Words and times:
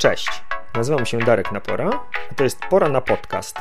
Cześć, 0.00 0.42
nazywam 0.74 1.06
się 1.06 1.18
Darek 1.18 1.52
Napora, 1.52 2.04
a 2.30 2.34
to 2.34 2.44
jest 2.44 2.60
Pora 2.70 2.88
na 2.88 3.00
Podcast, 3.00 3.56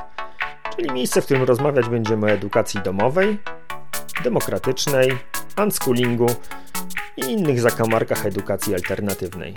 czyli 0.76 0.92
miejsce, 0.92 1.22
w 1.22 1.26
którym 1.26 1.44
rozmawiać 1.44 1.90
będziemy 1.90 2.26
o 2.26 2.30
edukacji 2.30 2.82
domowej, 2.82 3.40
demokratycznej, 4.24 5.18
unschoolingu 5.64 6.26
i 7.18 7.22
innych 7.22 7.62
zakamarkach 7.62 8.26
edukacji 8.26 8.74
alternatywnej. 8.74 9.54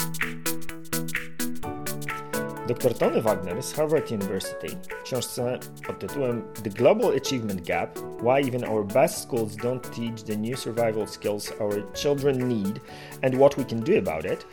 Dr 2.69 2.99
Tony 2.99 3.23
Wagner 3.23 3.63
z 3.63 3.75
Harvard 3.75 4.11
University 4.11 4.69
w 4.69 5.03
książce 5.03 5.59
pod 5.87 5.99
tytułem 5.99 6.43
The 6.63 6.71
Global 6.71 7.13
Achievement 7.17 7.67
Gap 7.67 7.99
Why 7.99 8.49
Even 8.49 8.65
Our 8.65 8.87
Best 8.87 9.23
Schools 9.23 9.57
Don't 9.57 9.81
Teach 9.81 10.23
the 10.23 10.37
New 10.37 10.61
Survival 10.61 11.09
Skills 11.09 11.53
Our 11.61 11.93
Children 11.95 12.49
Need 12.49 12.81
and 13.23 13.35
What 13.35 13.59
We 13.59 13.65
Can 13.65 13.81
Do 13.81 13.93
About 13.99 14.33
It 14.33 14.47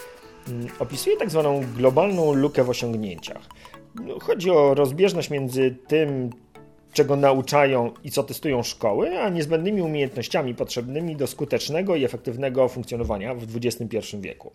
opisuje 0.80 1.18
tak 1.18 1.30
zwaną 1.30 1.62
globalną 1.78 2.34
lukę 2.34 2.64
w 2.64 2.70
osiągnięciach. 2.70 3.50
No, 3.96 4.20
chodzi 4.20 4.52
o 4.52 4.74
rozbieżność 4.74 5.30
między 5.30 5.76
tym, 5.88 6.30
czego 6.94 7.16
nauczają 7.16 7.94
i 8.04 8.12
co 8.12 8.24
testują 8.24 8.64
szkoły, 8.64 9.20
a 9.20 9.30
niezbędnymi 9.30 9.82
umiejętnościami 9.82 10.56
potrzebnymi 10.56 11.16
do 11.16 11.28
skutecznego 11.28 11.96
i 11.96 12.04
efektywnego 12.04 12.70
funkcjonowania 12.70 13.36
w 13.36 13.44
XXI 13.56 14.18
wieku. 14.20 14.52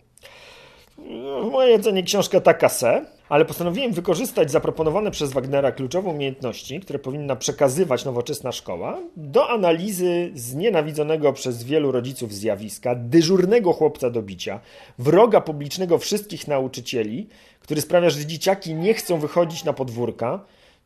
W 0.97 1.49
mojej 1.51 1.75
ocenie 1.75 2.03
książka 2.03 2.41
taka 2.41 2.69
se, 2.69 3.05
ale 3.29 3.45
postanowiłem 3.45 3.93
wykorzystać 3.93 4.51
zaproponowane 4.51 5.11
przez 5.11 5.33
Wagnera 5.33 5.71
kluczowe 5.71 6.09
umiejętności, 6.09 6.79
które 6.79 6.99
powinna 6.99 7.35
przekazywać 7.35 8.05
nowoczesna 8.05 8.51
szkoła, 8.51 8.99
do 9.17 9.49
analizy 9.49 10.31
znienawidzonego 10.35 11.33
przez 11.33 11.63
wielu 11.63 11.91
rodziców 11.91 12.33
zjawiska, 12.33 12.95
dyżurnego 12.95 13.73
chłopca 13.73 14.09
do 14.09 14.21
bicia, 14.21 14.59
wroga 14.99 15.41
publicznego 15.41 15.97
wszystkich 15.97 16.47
nauczycieli, 16.47 17.27
który 17.59 17.81
sprawia, 17.81 18.09
że 18.09 18.25
dzieciaki 18.25 18.73
nie 18.73 18.93
chcą 18.93 19.19
wychodzić 19.19 19.63
na 19.63 19.73
podwórka, 19.73 20.39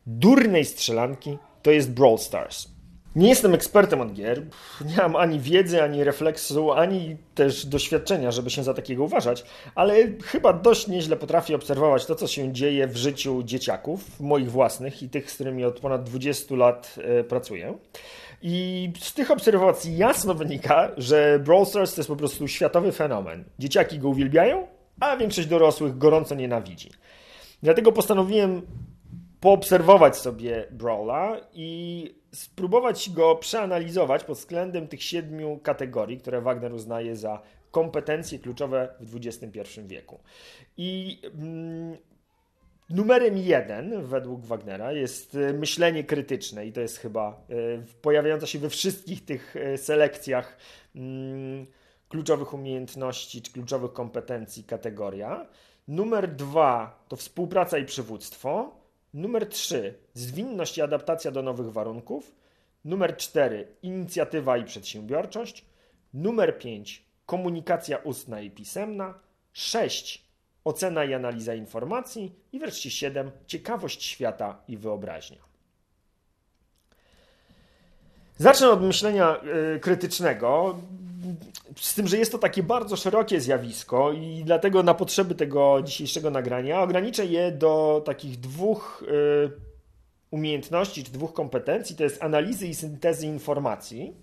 durnej 0.06 0.64
strzelanki, 0.64 1.38
to 1.62 1.70
jest 1.70 1.92
Brawl 1.92 2.18
Stars. 2.18 2.68
Nie 3.16 3.28
jestem 3.28 3.54
ekspertem 3.54 4.00
od 4.00 4.12
gier, 4.12 4.42
nie 4.86 4.96
mam 4.96 5.16
ani 5.16 5.40
wiedzy, 5.40 5.82
ani 5.82 6.04
refleksu, 6.04 6.72
ani 6.72 7.16
też 7.34 7.66
doświadczenia, 7.66 8.30
żeby 8.30 8.50
się 8.50 8.62
za 8.62 8.74
takiego 8.74 9.04
uważać, 9.04 9.44
ale 9.74 9.94
chyba 10.24 10.52
dość 10.52 10.88
nieźle 10.88 11.16
potrafię 11.16 11.54
obserwować 11.54 12.06
to, 12.06 12.14
co 12.14 12.26
się 12.26 12.52
dzieje 12.52 12.86
w 12.86 12.96
życiu 12.96 13.42
dzieciaków, 13.42 14.20
moich 14.20 14.50
własnych 14.50 15.02
i 15.02 15.08
tych, 15.08 15.30
z 15.30 15.34
którymi 15.34 15.64
od 15.64 15.80
ponad 15.80 16.04
20 16.04 16.54
lat 16.54 16.96
e, 16.98 17.24
pracuję. 17.24 17.78
I 18.42 18.92
z 19.00 19.14
tych 19.14 19.30
obserwacji 19.30 19.96
jasno 19.96 20.34
wynika, 20.34 20.90
że 20.96 21.40
Brawl 21.44 21.64
Stars 21.64 21.94
to 21.94 22.00
jest 22.00 22.08
po 22.08 22.16
prostu 22.16 22.48
światowy 22.48 22.92
fenomen. 22.92 23.44
Dzieciaki 23.58 23.98
go 23.98 24.08
uwielbiają, 24.08 24.66
a 25.00 25.16
większość 25.16 25.48
dorosłych 25.48 25.98
gorąco 25.98 26.34
nienawidzi. 26.34 26.90
Dlatego 27.62 27.92
postanowiłem 27.92 28.62
poobserwować 29.40 30.16
sobie 30.16 30.66
Brawla 30.70 31.36
i 31.52 32.14
spróbować 32.34 33.10
go 33.10 33.36
przeanalizować 33.36 34.24
pod 34.24 34.38
względem 34.38 34.88
tych 34.88 35.02
siedmiu 35.02 35.60
kategorii, 35.62 36.18
które 36.18 36.40
Wagner 36.40 36.74
uznaje 36.74 37.16
za 37.16 37.42
kompetencje 37.70 38.38
kluczowe 38.38 38.94
w 39.00 39.16
XXI 39.16 39.80
wieku. 39.86 40.20
I 40.76 41.18
mm, 41.24 41.96
numerem 42.90 43.36
jeden 43.36 44.02
według 44.02 44.46
Wagnera 44.46 44.92
jest 44.92 45.34
y, 45.34 45.54
myślenie 45.54 46.04
krytyczne 46.04 46.66
i 46.66 46.72
to 46.72 46.80
jest 46.80 46.98
chyba 46.98 47.44
y, 47.50 47.82
pojawiająca 48.02 48.46
się 48.46 48.58
we 48.58 48.70
wszystkich 48.70 49.24
tych 49.24 49.56
y, 49.56 49.78
selekcjach 49.78 50.56
mm, 50.96 51.66
kluczowych 52.08 52.54
umiejętności 52.54 53.42
czy 53.42 53.52
kluczowych 53.52 53.92
kompetencji 53.92 54.64
kategoria. 54.64 55.46
Numer 55.88 56.34
dwa 56.34 57.04
to 57.08 57.16
współpraca 57.16 57.78
i 57.78 57.84
przywództwo. 57.84 58.79
Numer 59.14 59.48
3 59.48 59.94
zwinność 60.14 60.78
i 60.78 60.82
adaptacja 60.82 61.30
do 61.30 61.42
nowych 61.42 61.72
warunków. 61.72 62.34
Numer 62.84 63.16
4 63.16 63.68
inicjatywa 63.82 64.56
i 64.56 64.64
przedsiębiorczość. 64.64 65.64
Numer 66.14 66.58
5 66.58 67.04
komunikacja 67.26 67.96
ustna 67.96 68.40
i 68.40 68.50
pisemna. 68.50 69.18
6 69.52 70.24
ocena 70.64 71.04
i 71.04 71.14
analiza 71.14 71.54
informacji. 71.54 72.34
I 72.52 72.58
wreszcie 72.58 72.90
7 72.90 73.30
ciekawość 73.46 74.04
świata 74.04 74.62
i 74.68 74.76
wyobraźnia. 74.76 75.49
Zacznę 78.40 78.70
od 78.70 78.82
myślenia 78.82 79.36
y, 79.76 79.80
krytycznego. 79.80 80.78
Z 81.76 81.94
tym, 81.94 82.06
że 82.08 82.18
jest 82.18 82.32
to 82.32 82.38
takie 82.38 82.62
bardzo 82.62 82.96
szerokie 82.96 83.40
zjawisko 83.40 84.12
i 84.12 84.42
dlatego 84.44 84.82
na 84.82 84.94
potrzeby 84.94 85.34
tego 85.34 85.82
dzisiejszego 85.82 86.30
nagrania 86.30 86.82
ograniczę 86.82 87.26
je 87.26 87.52
do 87.52 88.02
takich 88.04 88.40
dwóch 88.40 89.04
y, 89.08 89.50
umiejętności 90.30 91.04
czy 91.04 91.12
dwóch 91.12 91.32
kompetencji. 91.32 91.96
To 91.96 92.04
jest 92.04 92.22
analizy 92.22 92.66
i 92.66 92.74
syntezy 92.74 93.26
informacji, 93.26 94.14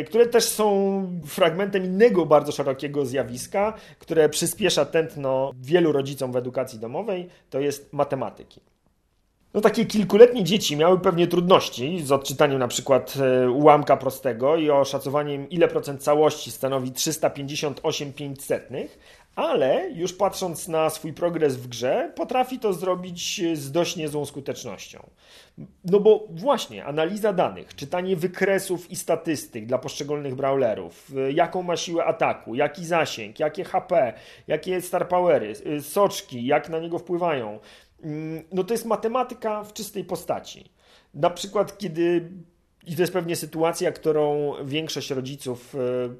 y, 0.00 0.04
które 0.04 0.26
też 0.26 0.44
są 0.44 1.06
fragmentem 1.26 1.84
innego 1.84 2.26
bardzo 2.26 2.52
szerokiego 2.52 3.06
zjawiska, 3.06 3.74
które 3.98 4.28
przyspiesza 4.28 4.84
tętno 4.84 5.52
wielu 5.60 5.92
rodzicom 5.92 6.32
w 6.32 6.36
edukacji 6.36 6.78
domowej, 6.78 7.28
to 7.50 7.60
jest 7.60 7.92
matematyki. 7.92 8.71
No 9.54 9.60
takie 9.60 9.86
kilkuletnie 9.86 10.44
dzieci 10.44 10.76
miały 10.76 11.00
pewnie 11.00 11.26
trudności 11.26 12.02
z 12.02 12.12
odczytaniem 12.12 12.58
na 12.58 12.68
przykład 12.68 13.14
e, 13.16 13.50
ułamka 13.50 13.96
prostego 13.96 14.56
i 14.56 14.70
oszacowaniem 14.70 15.50
ile 15.50 15.68
procent 15.68 16.02
całości 16.02 16.50
stanowi 16.50 16.92
358 16.92 18.12
500, 18.12 18.68
ale 19.36 19.90
już 19.90 20.12
patrząc 20.12 20.68
na 20.68 20.90
swój 20.90 21.12
progres 21.12 21.56
w 21.56 21.68
grze, 21.68 22.12
potrafi 22.16 22.58
to 22.58 22.72
zrobić 22.72 23.40
z 23.54 23.72
dość 23.72 23.96
niezłą 23.96 24.24
skutecznością. 24.24 25.06
No 25.84 26.00
bo 26.00 26.26
właśnie, 26.30 26.84
analiza 26.84 27.32
danych, 27.32 27.74
czytanie 27.74 28.16
wykresów 28.16 28.90
i 28.90 28.96
statystyk 28.96 29.66
dla 29.66 29.78
poszczególnych 29.78 30.34
brawlerów, 30.34 31.10
e, 31.16 31.32
jaką 31.32 31.62
ma 31.62 31.76
siłę 31.76 32.04
ataku, 32.04 32.54
jaki 32.54 32.86
zasięg, 32.86 33.38
jakie 33.38 33.64
HP, 33.64 34.12
jakie 34.48 34.80
star 34.80 35.08
powery, 35.08 35.54
e, 35.76 35.80
soczki, 35.80 36.46
jak 36.46 36.68
na 36.68 36.78
niego 36.78 36.98
wpływają, 36.98 37.58
no 38.52 38.64
to 38.64 38.74
jest 38.74 38.86
matematyka 38.86 39.64
w 39.64 39.72
czystej 39.72 40.04
postaci. 40.04 40.70
Na 41.14 41.30
przykład, 41.30 41.78
kiedy 41.78 42.30
i 42.86 42.96
to 42.96 43.02
jest 43.02 43.12
pewnie 43.12 43.36
sytuacja, 43.36 43.92
którą 43.92 44.54
większość 44.64 45.10
rodziców, 45.10 45.74
e, 45.74 45.78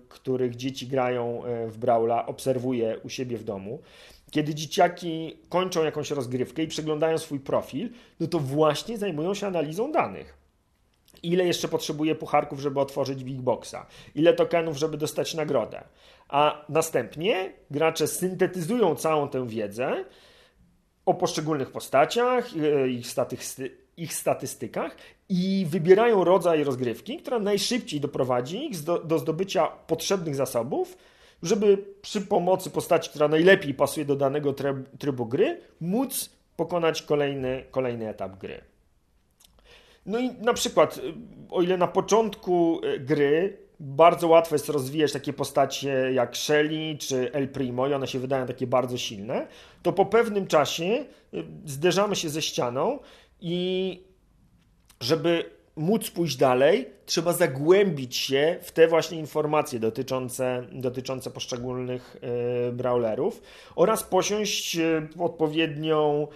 których 0.09 0.57
dzieci 0.57 0.87
grają 0.87 1.45
e, 1.45 1.67
w 1.67 1.79
Braula, 1.79 2.27
obserwuje 2.27 2.99
u 3.05 3.09
siebie 3.09 3.39
w 3.39 3.45
domu. 3.45 3.81
Kiedy 4.31 4.55
dzieciaki 4.55 5.37
kończą 5.49 5.85
jakąś 5.85 6.11
rozgrywkę 6.11 6.63
i 6.63 6.69
przeglądają 6.69 7.19
swój 7.19 7.41
profil, 7.41 7.91
no 8.21 8.27
to 8.27 8.39
właśnie 8.39 8.99
zajmują 8.99 9.35
się 9.35 9.47
analizą 9.47 9.93
danych. 9.93 10.39
Ile 11.23 11.47
jeszcze 11.47 11.69
potrzebuje 11.69 12.15
pucharków, 12.15 12.61
żeby 12.61 12.81
otworzyć 12.81 13.25
Big 13.25 13.41
Boxa? 13.41 13.87
Ile 14.15 14.35
tokenów, 14.35 14.77
żeby 14.77 14.97
dostać 14.97 15.35
nagrodę? 15.35 15.85
A 16.29 16.65
następnie 16.69 17.53
gracze 17.71 18.07
syntetyzują 18.07 18.95
całą 18.95 19.29
tę 19.29 19.49
wiedzę 19.49 20.05
o 21.07 21.15
poszczególnych 21.15 21.71
postaciach, 21.71 22.51
e, 22.57 22.89
ich, 22.89 23.07
statysty, 23.07 23.71
ich 23.97 24.15
statystykach 24.15 24.97
i 25.29 25.67
wybierają 25.69 26.25
rodzaj 26.25 26.65
rozgrywki, 26.65 27.17
która 27.17 27.39
najszybciej 27.39 28.01
doprowadzi 28.01 28.67
ich 28.67 28.83
do, 28.83 28.99
do 28.99 29.19
zdobycia 29.19 29.67
potrzebnych 29.67 30.35
zasobów, 30.35 30.97
żeby 31.43 31.79
przy 32.03 32.21
pomocy 32.21 32.71
postaci, 32.71 33.11
która 33.11 33.29
najlepiej 33.29 33.75
pasuje 33.75 34.07
do 34.07 34.17
danego 34.17 34.55
trybu 34.99 35.27
gry, 35.27 35.61
móc 35.81 36.31
pokonać 36.57 37.03
kolejny, 37.03 37.65
kolejny 37.71 38.09
etap 38.09 38.39
gry. 38.39 38.61
No 40.07 40.19
i 40.19 40.31
na 40.31 40.55
przykład, 40.55 41.01
o 41.51 41.63
ile 41.63 41.77
na 41.77 41.87
początku 41.87 42.81
e, 42.85 42.99
gry 42.99 43.59
bardzo 43.85 44.29
łatwo 44.29 44.55
jest 44.55 44.69
rozwijać 44.69 45.13
takie 45.13 45.33
postacie 45.33 46.13
jak 46.13 46.37
Shelly 46.37 46.97
czy 46.99 47.33
El 47.33 47.49
Primo 47.49 47.89
i 47.89 47.95
one 47.95 48.07
się 48.07 48.19
wydają 48.19 48.47
takie 48.47 48.67
bardzo 48.67 48.99
silne, 48.99 49.47
to 49.83 49.93
po 49.93 50.07
pewnym 50.07 50.47
czasie 50.47 51.05
y, 51.35 51.45
zderzamy 51.65 52.17
się 52.17 52.29
ze 52.29 52.43
ścianą 52.43 52.99
i 53.41 54.01
żeby 55.01 55.45
móc 55.77 56.11
pójść 56.11 56.37
dalej, 56.37 56.89
trzeba 57.07 57.33
zagłębić 57.33 58.17
się 58.17 58.59
w 58.63 58.73
te 58.73 58.89
właśnie 58.89 59.19
informacje 59.19 59.81
dotyczące, 59.81 60.67
dotyczące 60.73 61.31
poszczególnych 61.31 62.17
y, 62.69 62.73
brawlerów 62.73 63.43
oraz 63.77 64.03
posiąść 64.03 64.77
y, 64.77 65.09
odpowiednią, 65.19 66.29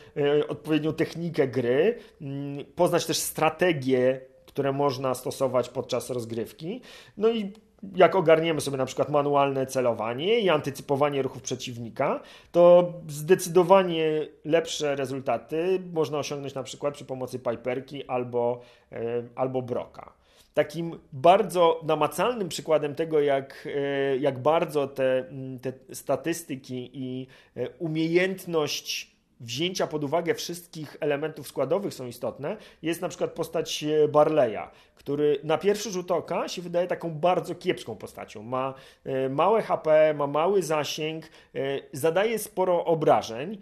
odpowiednią 0.49 0.93
technikę 0.93 1.49
gry, 1.49 1.99
mm, 2.21 2.65
poznać 2.65 3.07
też 3.07 3.17
strategię 3.17 4.21
które 4.57 4.73
można 4.73 5.15
stosować 5.15 5.69
podczas 5.69 6.11
rozgrywki. 6.11 6.81
No 7.17 7.29
i 7.29 7.53
jak 7.97 8.15
ogarniemy 8.15 8.61
sobie 8.61 8.77
na 8.77 8.87
przykład 8.87 9.09
manualne 9.09 9.67
celowanie 9.67 10.41
i 10.41 10.49
antycypowanie 10.49 11.23
ruchów 11.23 11.43
przeciwnika, 11.43 12.21
to 12.53 12.93
zdecydowanie 13.09 14.27
lepsze 14.45 14.97
rezultaty 14.97 15.81
można 15.93 16.19
osiągnąć 16.19 16.55
na 16.55 16.63
przykład 16.63 16.95
przy 16.95 17.05
pomocy 17.05 17.39
Piperki 17.39 18.07
albo, 18.07 18.61
e, 18.93 18.99
albo 19.35 19.63
Broka. 19.63 20.13
Takim 20.55 20.99
bardzo 21.13 21.81
namacalnym 21.85 22.49
przykładem 22.49 22.95
tego, 22.95 23.21
jak, 23.21 23.69
e, 23.75 24.17
jak 24.17 24.39
bardzo 24.39 24.87
te, 24.87 25.25
te 25.63 25.95
statystyki 25.95 26.91
i 26.95 27.27
e, 27.57 27.69
umiejętność 27.69 29.16
wzięcia 29.41 29.87
pod 29.87 30.05
uwagę 30.05 30.35
wszystkich 30.35 30.97
elementów 31.01 31.49
składowych 31.49 31.95
są 31.95 32.07
istotne, 32.07 32.57
jest 32.83 33.01
na 33.01 33.09
przykład 33.09 33.33
postać 33.33 33.85
e, 33.85 34.09
Barleya, 34.09 34.71
który 34.95 35.41
na 35.45 35.59
pierwszy 35.59 35.91
rzut 35.91 36.11
oka 36.11 36.49
się 36.49 36.63
wydaje 36.63 36.87
taką 36.87 37.11
bardzo 37.11 37.55
kiepską 37.55 37.97
postacią. 37.97 38.43
Ma 38.43 38.75
e, 39.05 39.29
małe 39.29 39.63
HP, 39.63 40.15
ma 40.15 40.27
mały 40.27 40.63
zasięg, 40.63 41.25
e, 41.25 41.59
zadaje 41.93 42.39
sporo 42.39 42.85
obrażeń, 42.85 43.59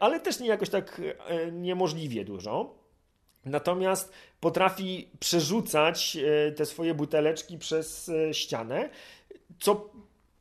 ale 0.00 0.20
też 0.20 0.40
nie 0.40 0.48
jakoś 0.48 0.70
tak 0.70 1.00
niemożliwie 1.52 2.24
dużo. 2.24 2.74
Natomiast 3.44 4.12
potrafi 4.40 5.10
przerzucać 5.20 6.18
te 6.56 6.66
swoje 6.66 6.94
buteleczki 6.94 7.58
przez 7.58 8.10
ścianę, 8.32 8.90
co 9.60 9.90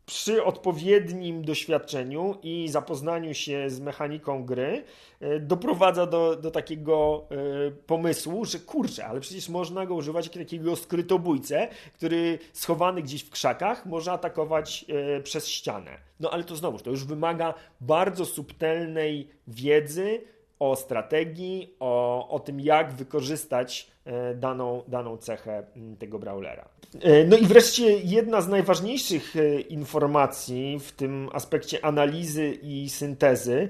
przy 0.10 0.44
odpowiednim 0.44 1.42
doświadczeniu 1.42 2.38
i 2.44 2.68
zapoznaniu 2.70 3.34
się 3.34 3.70
z 3.70 3.80
mechaniką 3.80 4.46
gry 4.46 4.84
e, 5.20 5.40
doprowadza 5.40 6.06
do, 6.06 6.36
do 6.36 6.52
takiego 6.52 7.26
e, 7.32 7.72
pomysłu, 7.72 8.46
że 8.46 8.60
kurczę, 8.60 9.06
ale 9.06 9.20
przecież 9.20 9.50
można 9.50 9.86
go 9.86 9.96
używać 9.96 10.26
jak 10.26 10.36
takiego 10.36 10.76
skrytobójcę, 10.76 11.68
który 11.94 12.40
schowany 12.54 13.02
gdzieś 13.02 13.24
w 13.24 13.30
krzakach 13.30 13.86
może 13.86 14.12
atakować 14.12 14.86
e, 15.18 15.22
przez 15.22 15.48
ścianę. 15.48 15.98
No 16.20 16.30
ale 16.30 16.44
to 16.44 16.56
znowuż, 16.56 16.82
to 16.82 16.90
już 16.90 17.06
wymaga 17.06 17.54
bardzo 17.82 18.26
subtelnej 18.26 19.28
wiedzy, 19.48 20.22
o 20.60 20.76
strategii, 20.76 21.76
o, 21.80 22.30
o 22.30 22.40
tym, 22.40 22.60
jak 22.60 22.94
wykorzystać 22.94 23.88
e, 24.06 24.36
daną, 24.36 24.84
daną 24.88 25.18
cechę 25.18 25.64
tego 26.00 26.20
brawlera. 26.20 26.70
E, 27.02 27.26
no 27.26 27.38
i 27.38 27.46
wreszcie 27.46 27.98
jedna 27.98 28.42
z 28.42 28.48
najważniejszych 28.48 29.36
e, 29.36 29.62
informacji 29.62 30.80
w 30.80 30.92
tym 30.92 31.30
aspekcie 31.34 31.86
analizy 31.86 32.58
i 32.62 32.90
syntezy, 32.90 33.70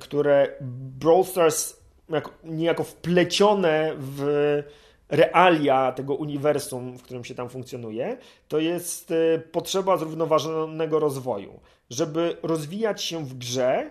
które 0.00 0.48
Brawl 1.00 1.24
Stars 1.24 1.76
niejako 2.44 2.84
wplecione 2.84 3.92
w 3.98 4.62
realia 5.08 5.92
tego 5.92 6.14
uniwersum, 6.14 6.98
w 6.98 7.02
którym 7.02 7.24
się 7.24 7.34
tam 7.34 7.48
funkcjonuje, 7.48 8.16
to 8.48 8.58
jest 8.58 9.12
potrzeba 9.52 9.96
zrównoważonego 9.96 10.98
rozwoju. 10.98 11.60
Żeby 11.90 12.36
rozwijać 12.42 13.02
się 13.02 13.24
w 13.24 13.34
grze, 13.34 13.90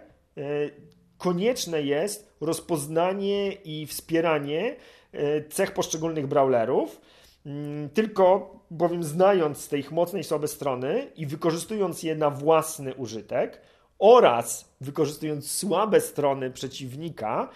konieczne 1.24 1.82
jest 1.82 2.34
rozpoznanie 2.42 3.52
i 3.52 3.86
wspieranie 3.86 4.76
e, 5.12 5.44
cech 5.44 5.74
poszczególnych 5.74 6.28
brawlerów, 6.28 7.02
mm, 7.46 7.90
tylko 7.90 8.56
bowiem 8.72 9.04
znając 9.04 9.70
te 9.70 9.78
ich 9.78 9.92
mocne 9.92 10.20
i 10.20 10.24
słabe 10.24 10.48
strony 10.48 11.08
i 11.16 11.26
wykorzystując 11.26 12.04
je 12.04 12.16
na 12.16 12.30
własny 12.30 12.96
użytek 12.96 13.62
oraz 14.00 14.76
wykorzystując 14.82 15.52
słabe 15.52 16.02
strony 16.02 16.52
przeciwnika, 16.52 17.50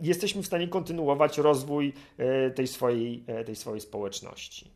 jesteśmy 0.00 0.42
w 0.42 0.46
stanie 0.46 0.68
kontynuować 0.68 1.38
rozwój 1.38 1.92
e, 2.18 2.50
tej 2.50 2.66
swojej, 2.66 3.24
e, 3.26 3.44
tej 3.44 3.56
swojej 3.56 3.80
społeczności. 3.80 4.70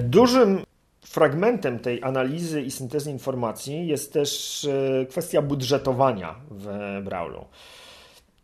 Dużym 0.00 0.64
fragmentem 1.04 1.78
tej 1.78 2.02
analizy 2.02 2.62
i 2.62 2.70
syntezy 2.70 3.10
informacji 3.10 3.86
jest 3.86 4.12
też 4.12 4.64
e, 4.64 5.06
kwestia 5.06 5.42
budżetowania 5.42 6.34
w 6.50 7.00
Brawlu. 7.04 7.44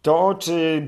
To, 0.02 0.34
czy 0.34 0.86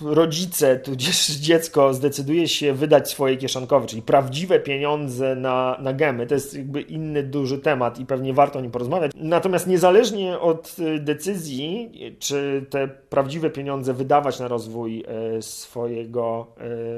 rodzice, 0.00 0.76
tudzież 0.76 1.26
dziecko 1.26 1.94
zdecyduje 1.94 2.48
się 2.48 2.72
wydać 2.72 3.10
swoje 3.10 3.36
kieszonkowe, 3.36 3.86
czyli 3.86 4.02
prawdziwe 4.02 4.60
pieniądze 4.60 5.36
na, 5.36 5.76
na 5.80 5.92
gemy, 5.92 6.26
to 6.26 6.34
jest 6.34 6.54
jakby 6.54 6.80
inny 6.80 7.22
duży 7.22 7.58
temat 7.58 7.98
i 7.98 8.06
pewnie 8.06 8.34
warto 8.34 8.58
o 8.58 8.62
nim 8.62 8.70
porozmawiać. 8.70 9.12
Natomiast 9.14 9.66
niezależnie 9.66 10.38
od 10.38 10.76
e, 10.78 10.98
decyzji, 10.98 11.90
czy 12.18 12.66
te 12.70 12.88
prawdziwe 12.88 13.50
pieniądze 13.50 13.94
wydawać 13.94 14.40
na 14.40 14.48
rozwój 14.48 15.04
e, 15.08 15.42
swojego, 15.42 16.46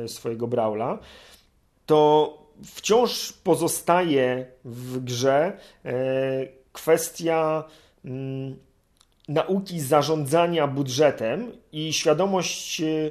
swojego 0.06 0.46
Brawla, 0.46 0.98
to 1.86 2.45
wciąż 2.64 3.32
pozostaje 3.32 4.46
w 4.64 5.04
grze 5.04 5.58
e, 5.84 5.92
kwestia 6.72 7.64
mm, 8.04 8.56
nauki 9.28 9.80
zarządzania 9.80 10.66
budżetem 10.66 11.52
i 11.72 11.92
świadomość 11.92 12.80
e, 12.80 13.10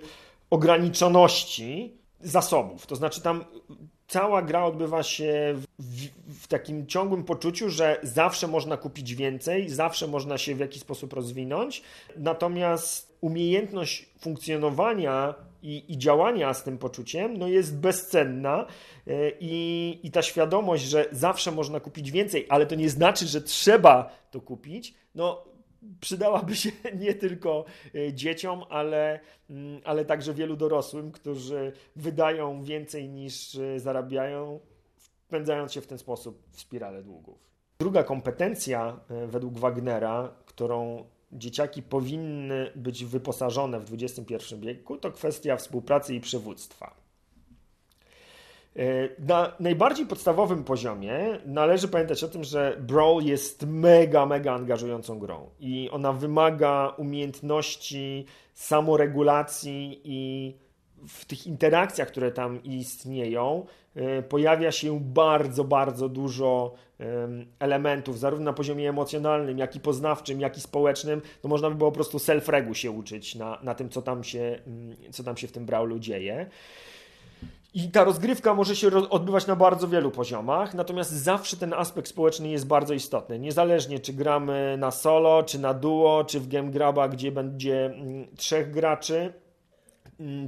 ograniczoności 0.50 1.94
zasobów. 2.22 2.88
To 2.88 2.96
znaczy, 2.96 3.22
tam 3.22 3.46
cała 4.08 4.42
gra 4.42 4.66
odbywa 4.66 5.04
się 5.04 5.56
w, 5.80 6.08
w, 6.44 6.48
takim 6.48 6.88
ciągłym 6.88 7.24
poczuciu, 7.24 7.70
że 7.70 8.00
zawsze 8.04 8.48
można 8.48 8.78
kupić 8.78 9.16
więcej, 9.16 9.70
zawsze 9.70 10.08
można 10.08 10.38
się 10.38 10.56
w 10.56 10.60
jakiś 10.60 10.82
sposób 10.82 11.14
rozwinąć. 11.14 11.82
Natomiast 12.18 13.18
umiejętność 13.22 14.10
funkcjonowania 14.20 15.36
i, 15.66 15.92
i 15.94 15.98
działania 15.98 16.54
z 16.54 16.64
tym 16.64 16.78
poczuciem 16.78 17.38
no 17.38 17.48
jest 17.48 17.80
bezcenna 17.80 18.66
e, 19.08 19.32
i, 19.40 20.00
i 20.04 20.12
ta 20.12 20.22
świadomość, 20.22 20.84
że 20.84 21.06
zawsze 21.12 21.52
można 21.52 21.80
kupić 21.80 22.12
więcej, 22.12 22.46
ale 22.50 22.66
to 22.66 22.76
nie 22.76 22.90
znaczy, 22.90 23.28
że 23.28 23.42
trzeba 23.42 24.10
to 24.32 24.42
kupić, 24.42 24.94
no 25.16 25.46
przydałaby 26.02 26.56
się 26.56 26.72
nie 27.04 27.14
tylko 27.14 27.66
e, 27.96 28.14
dzieciom, 28.14 28.64
ale, 28.70 29.20
mm, 29.50 29.82
ale 29.84 30.06
także 30.06 30.34
wielu 30.34 30.56
dorosłym, 30.56 31.12
którzy 31.12 31.72
wydają 31.96 32.64
więcej 32.64 33.10
niż 33.10 33.56
e, 33.56 33.80
zarabiają, 33.80 34.60
wpędzając 34.98 35.74
się 35.74 35.82
w 35.82 35.88
ten 35.88 35.98
sposób 35.98 36.44
w 36.52 36.60
spirale 36.60 37.04
długów. 37.04 37.46
Druga 37.80 38.04
kompetencja 38.04 39.00
według 39.28 39.60
Wagnera, 39.60 40.36
którą 40.46 41.06
dzieciaki 41.32 41.84
powinny 41.84 42.72
być 42.76 43.06
wyposażone 43.06 43.80
w 43.80 43.94
XXI 43.94 44.36
wieku, 44.60 44.98
to 44.98 45.12
kwestia 45.12 45.58
współpracy 45.58 46.16
i 46.16 46.20
przywództwa. 46.20 46.96
E, 48.76 49.10
na 49.20 49.52
najbardziej 49.60 50.06
podstawowym 50.06 50.64
poziomie 50.64 51.40
należy 51.46 51.88
pamiętać 51.88 52.24
o 52.24 52.28
tym, 52.28 52.44
że 52.44 52.78
Brawl 52.80 53.24
jest 53.24 53.66
mega, 53.68 54.26
mega 54.26 54.54
angażującą 54.54 55.20
grą 55.20 55.50
i 55.60 55.90
ona 55.92 56.14
wymaga 56.14 56.94
umiejętności 56.98 58.26
samoregulacji 58.54 60.02
i 60.04 60.54
w 61.08 61.26
tych 61.26 61.48
interakcjach, 61.48 62.08
które 62.08 62.32
tam 62.32 62.64
istnieją, 62.64 63.66
e, 63.96 64.22
pojawia 64.22 64.72
się 64.72 65.00
bardzo, 65.00 65.64
bardzo 65.64 66.10
dużo 66.10 66.76
elementów, 67.60 68.20
zarówno 68.20 68.46
na 68.46 68.54
poziomie 68.54 68.90
emocjonalnym, 68.90 69.58
jak 69.58 69.76
i 69.76 69.80
poznawczym, 69.80 70.42
jak 70.42 70.58
i 70.58 70.62
społecznym. 70.62 71.22
To 71.42 71.48
można 71.48 71.70
by 71.70 71.76
było 71.76 71.92
po 71.92 71.96
prostu 71.96 72.18
self-regu 72.18 72.74
się 72.74 72.92
uczyć 72.92 73.36
na, 73.36 73.60
na 73.64 73.76
tym, 73.76 73.90
co 73.90 74.02
tam, 74.02 74.24
się, 74.24 74.60
mm, 74.68 74.96
co 75.12 75.24
tam 75.24 75.38
się 75.38 75.48
w 75.48 75.52
tym 75.52 75.66
brawlu 75.66 76.00
dzieje. 76.00 76.50
I 77.74 77.90
ta 77.90 78.04
rozgrywka 78.04 78.54
może 78.54 78.76
się 78.76 79.10
odbywać 79.10 79.48
na 79.48 79.56
bardzo 79.56 79.88
wielu 79.88 80.12
poziomach, 80.12 80.74
natomiast 80.74 81.12
zawsze 81.12 81.58
ten 81.58 81.74
aspekt 81.74 82.08
społeczny 82.08 82.50
jest 82.50 82.68
bardzo 82.68 82.94
istotny. 82.94 83.40
Niezależnie 83.40 84.00
czy 84.00 84.14
gramy 84.14 84.76
na 84.80 84.92
solo, 84.92 85.44
czy 85.44 85.60
na 85.60 85.74
duo, 85.74 86.24
czy 86.24 86.40
w 86.40 86.48
game 86.48 86.72
graba, 86.72 87.10
gdzie 87.10 87.32
będzie 87.32 87.86
mm, 87.86 88.28
trzech 88.36 88.72
graczy, 88.72 89.34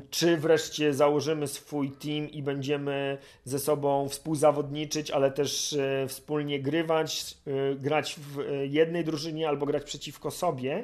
czy 0.10 0.38
wreszcie 0.38 0.94
założymy 0.94 1.48
swój 1.48 1.92
team 1.92 2.30
i 2.30 2.44
będziemy 2.44 3.18
ze 3.46 3.60
sobą 3.60 4.10
współzawodniczyć, 4.10 5.12
ale 5.12 5.32
też 5.32 5.74
e, 5.74 6.08
wspólnie 6.08 6.60
grywać, 6.60 7.38
e, 7.48 7.76
grać 7.76 8.16
w 8.20 8.40
e, 8.40 8.66
jednej 8.66 9.04
drużynie 9.04 9.48
albo 9.48 9.66
grać 9.66 9.84
przeciwko 9.84 10.32
sobie, 10.32 10.84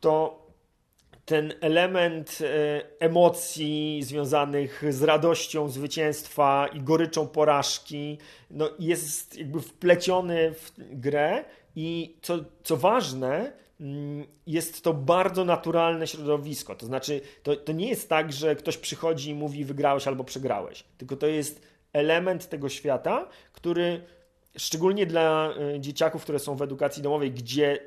to 0.00 0.43
ten 1.24 1.54
element 1.60 2.38
emocji 3.00 4.00
związanych 4.02 4.84
z 4.90 5.02
radością 5.02 5.68
zwycięstwa 5.68 6.66
i 6.72 6.80
goryczą 6.80 7.28
porażki 7.28 8.18
no 8.50 8.70
jest 8.78 9.38
jakby 9.38 9.60
wpleciony 9.60 10.54
w 10.54 10.72
grę 10.78 11.44
i 11.76 12.16
co, 12.22 12.38
co 12.62 12.76
ważne, 12.76 13.52
Mm, 13.80 14.26
jest 14.46 14.84
to 14.84 14.94
bardzo 14.94 15.44
naturalne 15.44 16.06
środowisko. 16.06 16.74
To 16.74 16.86
znaczy, 16.86 17.20
to, 17.42 17.56
to 17.56 17.72
nie 17.72 17.88
jest 17.88 18.08
tak, 18.08 18.32
że 18.32 18.56
ktoś 18.56 18.76
przychodzi 18.76 19.30
i 19.30 19.34
mówi 19.34 19.64
wygrałeś 19.64 20.08
albo 20.08 20.24
przegrałeś, 20.24 20.84
tylko 20.98 21.16
to 21.16 21.26
jest 21.26 21.62
element 21.92 22.48
tego 22.48 22.68
świata, 22.68 23.28
który 23.52 24.00
szczególnie 24.56 25.06
dla 25.06 25.54
e, 25.54 25.80
dzieciaków, 25.80 26.22
które 26.22 26.38
są 26.38 26.56
w 26.56 26.62
edukacji 26.62 27.02
domowej, 27.02 27.32
gdzie 27.32 27.78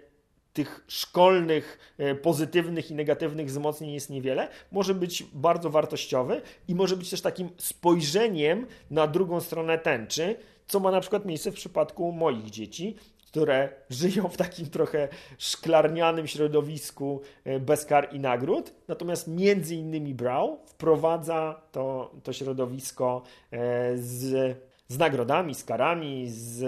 tych 0.57 0.83
szkolnych, 0.87 1.93
e, 1.97 2.15
pozytywnych 2.15 2.91
i 2.91 2.95
negatywnych 2.95 3.47
wzmocnień 3.47 3.91
jest 3.91 4.09
niewiele, 4.09 4.47
może 4.71 4.93
być 4.93 5.23
bardzo 5.23 5.69
wartościowy 5.69 6.41
i 6.67 6.75
może 6.75 6.97
być 6.97 7.09
też 7.09 7.21
takim 7.21 7.49
spojrzeniem 7.57 8.67
na 8.91 9.07
drugą 9.07 9.41
stronę 9.41 9.77
tęczy, 9.77 10.35
co 10.67 10.79
ma 10.79 10.91
na 10.91 11.01
przykład 11.01 11.25
miejsce 11.25 11.51
w 11.51 11.55
przypadku 11.55 12.11
moich 12.11 12.49
dzieci, 12.49 12.95
które 13.27 13.69
żyją 13.89 14.27
w 14.27 14.37
takim 14.37 14.69
trochę 14.69 15.07
szklarnianym 15.37 16.27
środowisku 16.27 17.21
e, 17.43 17.59
bez 17.59 17.85
kar 17.85 18.09
i 18.11 18.19
nagród. 18.19 18.73
Natomiast 18.87 19.27
między 19.27 19.75
innymi 19.75 20.13
Brow 20.13 20.59
wprowadza 20.65 21.61
to, 21.71 22.11
to 22.23 22.33
środowisko 22.33 23.21
e, 23.51 23.97
z 23.97 24.57
z 24.88 24.98
nagrodami, 24.98 25.56
z 25.56 25.63
karami, 25.63 26.25
z 26.29 26.63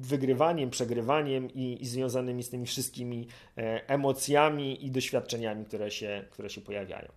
wygrywaniem, 0.00 0.70
przegrywaniem 0.70 1.50
i, 1.50 1.78
i 1.80 1.86
związanymi 1.86 2.42
z 2.42 2.50
tymi 2.50 2.66
wszystkimi 2.66 3.28
e, 3.58 3.88
emocjami 3.88 4.86
i 4.86 4.90
doświadczeniami, 4.90 5.64
które 5.64 5.90
się, 5.90 6.24
które 6.30 6.50
się 6.50 6.60
pojawiają. 6.60 7.08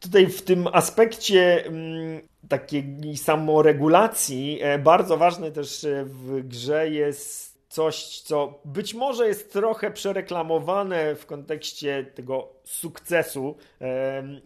Tutaj 0.00 0.26
w 0.26 0.42
tym 0.42 0.66
aspekcie 0.72 1.66
mm, 1.66 2.20
takiej 2.48 3.16
samoregulacji 3.16 4.58
e, 4.62 4.78
bardzo 4.78 5.16
ważne 5.16 5.50
też 5.50 5.86
w 6.04 6.48
grze 6.48 6.90
jest 6.90 7.52
coś, 7.68 8.20
co 8.20 8.60
być 8.64 8.94
może 8.94 9.28
jest 9.28 9.52
trochę 9.52 9.90
przereklamowane 9.90 11.14
w 11.14 11.26
kontekście 11.26 12.04
tego 12.14 12.48
sukcesu, 12.64 13.56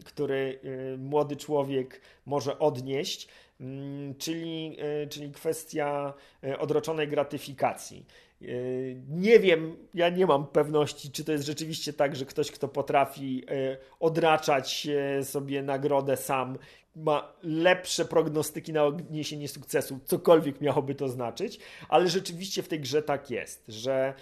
który 0.04 0.60
e, 0.94 0.96
młody 0.96 1.36
człowiek 1.36 2.00
może 2.26 2.58
odnieść, 2.58 3.28
czyli, 4.18 4.76
e, 4.78 5.06
czyli 5.06 5.32
kwestia 5.32 6.14
e, 6.44 6.58
odroczonej 6.58 7.08
gratyfikacji. 7.08 8.06
Nie 9.08 9.40
wiem, 9.40 9.76
ja 9.94 10.08
nie 10.08 10.26
mam 10.26 10.46
pewności, 10.46 11.10
czy 11.10 11.24
to 11.24 11.32
jest 11.32 11.46
rzeczywiście 11.46 11.92
tak, 11.92 12.16
że 12.16 12.24
ktoś, 12.24 12.50
kto 12.50 12.68
potrafi 12.68 13.44
odraczać 14.00 14.88
sobie 15.22 15.62
nagrodę 15.62 16.16
sam, 16.16 16.58
ma 16.96 17.32
lepsze 17.42 18.04
prognostyki 18.04 18.72
na 18.72 18.84
odniesienie 18.84 19.48
sukcesu, 19.48 19.98
cokolwiek 20.04 20.60
miałoby 20.60 20.94
to 20.94 21.08
znaczyć, 21.08 21.58
ale 21.88 22.08
rzeczywiście 22.08 22.62
w 22.62 22.68
tej 22.68 22.80
grze 22.80 23.02
tak 23.02 23.30
jest, 23.30 23.64
że 23.68 24.14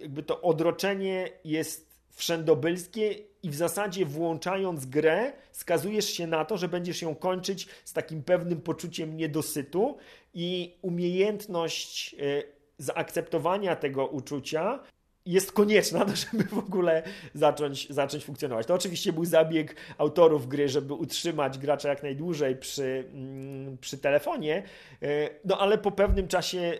jakby 0.00 0.22
to 0.22 0.40
odroczenie 0.40 1.28
jest 1.44 1.87
wszędobylskie 2.10 3.14
i 3.42 3.50
w 3.50 3.54
zasadzie 3.54 4.04
włączając 4.04 4.86
grę, 4.86 5.32
skazujesz 5.52 6.08
się 6.10 6.26
na 6.26 6.44
to, 6.44 6.56
że 6.56 6.68
będziesz 6.68 7.02
ją 7.02 7.14
kończyć 7.14 7.68
z 7.84 7.92
takim 7.92 8.22
pewnym 8.22 8.60
poczuciem 8.60 9.16
niedosytu 9.16 9.96
i 10.34 10.74
umiejętność 10.82 12.14
e, 12.14 12.42
zaakceptowania 12.78 13.76
tego 13.76 14.06
uczucia 14.06 14.80
jest 15.26 15.52
konieczna, 15.52 16.06
żeby 16.32 16.44
w 16.44 16.58
ogóle 16.58 17.02
zacząć, 17.34 17.90
zacząć 17.90 18.24
funkcjonować. 18.24 18.66
To 18.66 18.74
oczywiście 18.74 19.12
był 19.12 19.24
zabieg 19.24 19.76
autorów 19.98 20.48
gry, 20.48 20.68
żeby 20.68 20.94
utrzymać 20.94 21.58
gracza 21.58 21.88
jak 21.88 22.02
najdłużej 22.02 22.56
przy, 22.56 23.04
mm, 23.12 23.78
przy 23.78 23.98
telefonie, 23.98 24.62
e, 25.02 25.30
no 25.44 25.58
ale 25.58 25.78
po 25.78 25.90
pewnym 25.90 26.28
czasie 26.28 26.78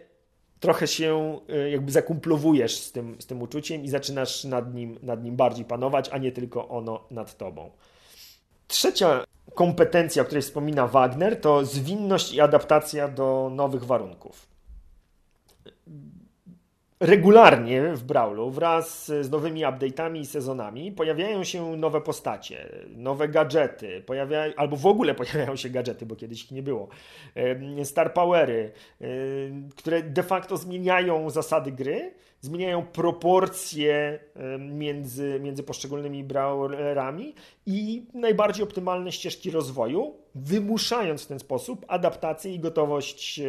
trochę 0.60 0.86
się 0.86 1.40
e, 1.48 1.70
jakby 1.70 1.92
zakumplowujesz 1.92 2.76
z 2.76 2.92
tym, 2.92 3.16
z 3.18 3.26
tym 3.26 3.42
uczuciem 3.42 3.84
i 3.84 3.88
zaczynasz 3.88 4.44
nad 4.44 4.74
nim, 4.74 4.98
nad 5.02 5.24
nim 5.24 5.36
bardziej 5.36 5.64
panować, 5.64 6.08
a 6.08 6.18
nie 6.18 6.32
tylko 6.32 6.68
ono 6.68 7.04
nad 7.10 7.36
tobą. 7.36 7.70
Trzecia 8.68 9.24
kompetencja, 9.54 10.22
o 10.22 10.24
której 10.24 10.42
wspomina 10.42 10.86
Wagner, 10.86 11.40
to 11.40 11.64
zwinność 11.64 12.32
i 12.32 12.40
adaptacja 12.40 13.08
do 13.08 13.50
nowych 13.54 13.84
warunków 13.84 14.47
regularnie 17.00 17.82
w 17.94 18.04
Brawlu 18.04 18.50
wraz 18.50 19.06
z 19.06 19.30
nowymi 19.30 19.60
update'ami 19.60 20.20
i 20.20 20.26
sezonami 20.26 20.92
pojawiają 20.92 21.44
się 21.44 21.76
nowe 21.76 22.00
postacie, 22.00 22.68
nowe 22.96 23.28
gadżety, 23.28 24.02
pojawia, 24.06 24.44
albo 24.56 24.76
w 24.76 24.86
ogóle 24.86 25.14
pojawiają 25.14 25.56
się 25.56 25.70
gadżety, 25.70 26.06
bo 26.06 26.16
kiedyś 26.16 26.44
ich 26.44 26.50
nie 26.50 26.62
było, 26.62 26.88
star 27.84 28.14
powery, 28.14 28.72
które 29.76 30.02
de 30.02 30.22
facto 30.22 30.56
zmieniają 30.56 31.30
zasady 31.30 31.72
gry, 31.72 32.14
zmieniają 32.40 32.86
proporcje 32.86 34.18
między, 34.58 35.40
między 35.42 35.62
poszczególnymi 35.62 36.24
brawlerami 36.24 37.34
i 37.66 38.06
najbardziej 38.14 38.64
optymalne 38.64 39.12
ścieżki 39.12 39.50
rozwoju, 39.50 40.14
wymuszając 40.34 41.24
w 41.24 41.26
ten 41.26 41.38
sposób 41.38 41.84
adaptację 41.88 42.54
i 42.54 42.60
gotowość, 42.60 43.40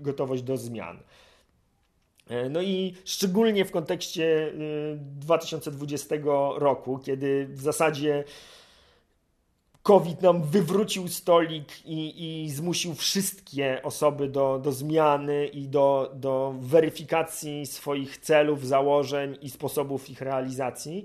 gotowość 0.00 0.42
do 0.42 0.56
zmian. 0.56 0.98
E, 2.26 2.48
no 2.48 2.62
i 2.62 2.94
szczególnie 3.04 3.64
w 3.64 3.70
kontekście 3.70 4.52
2020 5.00 6.14
y, 6.14 6.20
roku, 6.56 6.98
kiedy 6.98 7.46
w 7.50 7.60
zasadzie 7.60 8.24
COVID 9.82 10.22
nam 10.22 10.42
wywrócił 10.42 11.08
stolik 11.08 11.86
i, 11.86 12.44
i 12.44 12.50
zmusił 12.50 12.94
wszystkie 12.94 13.80
osoby 13.82 14.28
do, 14.28 14.58
do 14.58 14.72
zmiany 14.72 15.46
i 15.46 15.68
do, 15.68 16.12
do 16.14 16.54
weryfikacji 16.60 17.66
swoich 17.66 18.18
celów, 18.18 18.66
założeń 18.66 19.38
i 19.42 19.50
sposobów 19.50 20.10
ich 20.10 20.20
realizacji 20.20 21.04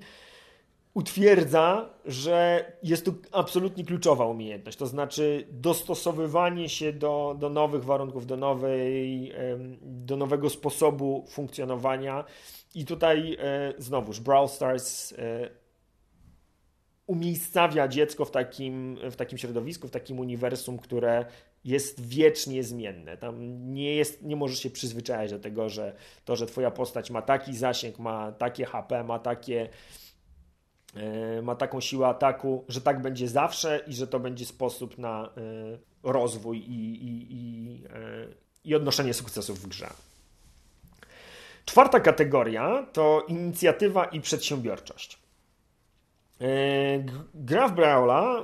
utwierdza, 0.94 1.90
że 2.06 2.66
jest 2.84 3.06
to 3.06 3.12
absolutnie 3.32 3.86
kluczowa 3.86 4.26
umiejętność, 4.26 4.78
to 4.78 4.88
znaczy 4.88 5.48
dostosowywanie 5.52 6.70
się 6.70 6.94
do, 6.94 7.36
do 7.40 7.50
nowych 7.50 7.84
warunków, 7.84 8.26
do, 8.26 8.38
nowej, 8.38 9.34
do 9.82 10.18
nowego 10.18 10.50
sposobu 10.50 11.26
funkcjonowania. 11.30 12.24
I 12.76 12.86
tutaj 12.86 13.38
e, 13.40 13.74
znowuż 13.78 14.20
Brawl 14.20 14.48
Stars 14.48 15.14
e, 15.14 15.50
umiejscawia 17.08 17.88
dziecko 17.88 18.26
w 18.26 18.32
takim, 18.32 18.98
w 19.12 19.16
takim 19.16 19.38
środowisku, 19.38 19.88
w 19.88 19.92
takim 19.92 20.20
uniwersum, 20.20 20.78
które 20.78 21.26
jest 21.64 22.08
wiecznie 22.08 22.64
zmienne. 22.64 23.18
Tam 23.18 23.36
nie, 23.74 23.96
jest, 23.96 24.24
nie 24.24 24.36
możesz 24.36 24.60
się 24.60 24.70
przyzwyczaić 24.70 25.32
do 25.32 25.40
tego, 25.40 25.70
że 25.70 25.96
to, 26.26 26.36
że 26.36 26.46
twoja 26.46 26.72
postać 26.72 27.12
ma 27.12 27.22
taki 27.22 27.56
zasięg, 27.56 28.00
ma 28.00 28.32
takie 28.32 28.66
HP, 28.66 29.04
ma 29.04 29.20
takie 29.20 29.70
ma 31.42 31.56
taką 31.56 31.82
siłę 31.82 32.08
ataku, 32.08 32.66
że 32.68 32.82
tak 32.82 33.02
będzie 33.02 33.28
zawsze 33.28 33.84
i 33.88 33.94
że 33.94 34.08
to 34.08 34.20
będzie 34.20 34.46
sposób 34.46 34.98
na 34.98 35.26
e, 35.26 35.30
rozwój 36.04 36.58
i, 36.58 37.04
i, 37.04 37.28
i, 37.30 37.84
e, 37.86 38.28
i 38.64 38.76
odnoszenie 38.76 39.14
sukcesów 39.14 39.60
w 39.60 39.68
grze. 39.68 39.90
Czwarta 41.66 42.00
kategoria 42.00 42.86
to 42.94 43.26
inicjatywa 43.28 44.06
i 44.06 44.22
przedsiębiorczość. 44.22 45.20
Gra 47.34 47.68
w 47.68 47.76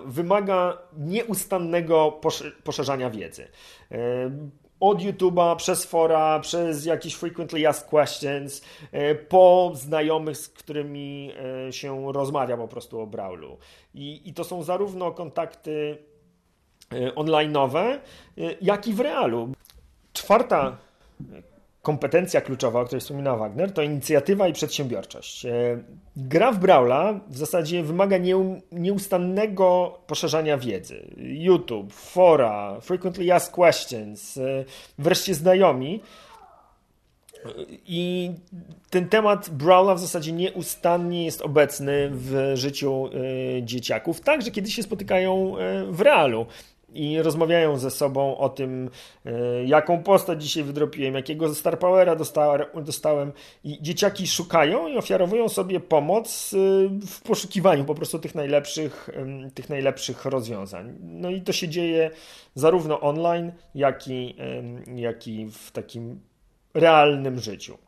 wymaga 0.05 0.77
nieustannego 0.97 2.21
poszerzania 2.63 3.09
wiedzy 3.09 3.47
od 4.79 5.01
YouTube'a, 5.01 5.55
przez 5.55 5.85
fora, 5.85 6.39
przez 6.39 6.85
jakieś 6.85 7.15
frequently 7.15 7.67
asked 7.67 7.89
questions, 7.89 8.61
e, 8.91 9.15
po 9.15 9.71
znajomych, 9.75 10.37
z 10.37 10.49
którymi 10.49 11.31
e, 11.67 11.73
się 11.73 12.13
rozmawia 12.13 12.57
po 12.57 12.67
prostu 12.67 12.99
o 12.99 13.07
Brawlu. 13.07 13.57
I, 13.93 14.29
i 14.29 14.33
to 14.33 14.43
są 14.43 14.63
zarówno 14.63 15.11
kontakty 15.11 15.97
e, 16.91 17.11
online'owe, 17.11 17.99
jak 18.61 18.87
i 18.87 18.93
w 18.93 18.99
realu. 18.99 19.49
Czwarta 20.13 20.77
kompetencja 21.81 22.41
kluczowa, 22.41 22.81
o 22.81 22.85
której 22.85 23.01
wspomina 23.01 23.35
Wagner, 23.35 23.71
to 23.71 23.81
inicjatywa 23.81 24.47
i 24.47 24.53
przedsiębiorczość. 24.53 25.45
E, 25.45 25.51
gra 26.15 26.51
w 26.51 26.59
Brawla 26.59 27.19
w 27.27 27.37
zasadzie 27.37 27.83
wymaga 27.83 28.17
nieustannego 28.71 29.99
poszerzania 30.07 30.57
wiedzy. 30.57 31.07
YouTube, 31.17 31.93
fora, 31.93 32.77
frequently 32.81 33.33
asked 33.33 33.55
questions, 33.55 34.37
e, 34.37 34.65
wreszcie 34.99 35.33
znajomi. 35.35 36.01
I 37.85 38.31
ten 38.89 39.09
temat 39.09 39.49
Brawla 39.49 39.95
w 39.95 39.99
zasadzie 39.99 40.31
nieustannie 40.31 41.25
jest 41.25 41.41
obecny 41.41 42.09
w 42.11 42.51
życiu 42.53 43.09
e, 43.57 43.63
dzieciaków, 43.63 44.21
także 44.21 44.51
kiedy 44.51 44.71
się 44.71 44.83
spotykają 44.83 45.55
w 45.89 46.01
realu 46.01 46.45
i 46.93 47.21
rozmawiają 47.21 47.77
ze 47.77 47.91
sobą 47.91 48.37
o 48.37 48.49
tym, 48.49 48.89
e, 49.25 49.63
jaką 49.63 50.03
postać 50.03 50.43
dzisiaj 50.43 50.63
wydropiłem, 50.63 51.15
jakiego 51.15 51.55
Star 51.55 51.79
Powera 51.79 52.15
dostałem. 52.75 53.31
I 53.63 53.81
dzieciaki 53.81 54.27
szukają 54.27 54.87
i 54.87 54.97
ofiarowują 54.97 55.49
sobie 55.49 55.79
pomoc 55.79 56.53
e, 56.53 56.57
w 57.07 57.21
poszukiwaniu 57.21 57.85
po 57.85 57.95
prostu 57.95 58.19
tych 58.19 58.35
najlepszych, 58.35 59.09
tych 59.53 59.69
najlepszych 59.69 60.25
rozwiązań. 60.25 60.93
No 61.01 61.29
i 61.29 61.41
to 61.41 61.53
się 61.53 61.67
dzieje 61.67 62.11
zarówno 62.55 63.01
online, 63.01 63.51
jak 63.75 64.07
i, 64.07 64.35
jak 64.95 65.27
i 65.27 65.45
w 65.51 65.71
takim 65.71 66.19
realnym 66.73 67.39
życiu. 67.39 67.86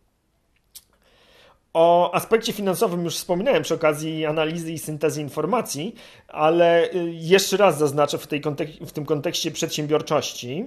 O 1.73 2.11
aspekcie 2.13 2.53
finansowym 2.53 3.03
już 3.03 3.15
wspominałem 3.17 3.63
przy 3.63 3.73
okazji 3.73 4.25
analizy 4.25 4.71
i 4.71 4.79
syntezy 4.79 5.21
informacji, 5.21 5.95
ale 6.27 6.93
y, 6.93 7.11
jeszcze 7.13 7.57
raz 7.57 7.77
zaznaczę 7.77 8.17
w, 8.17 8.27
kontek- 8.27 8.85
w 8.85 8.91
tym 8.91 9.05
kontekście 9.05 9.51
przedsiębiorczości, 9.51 10.65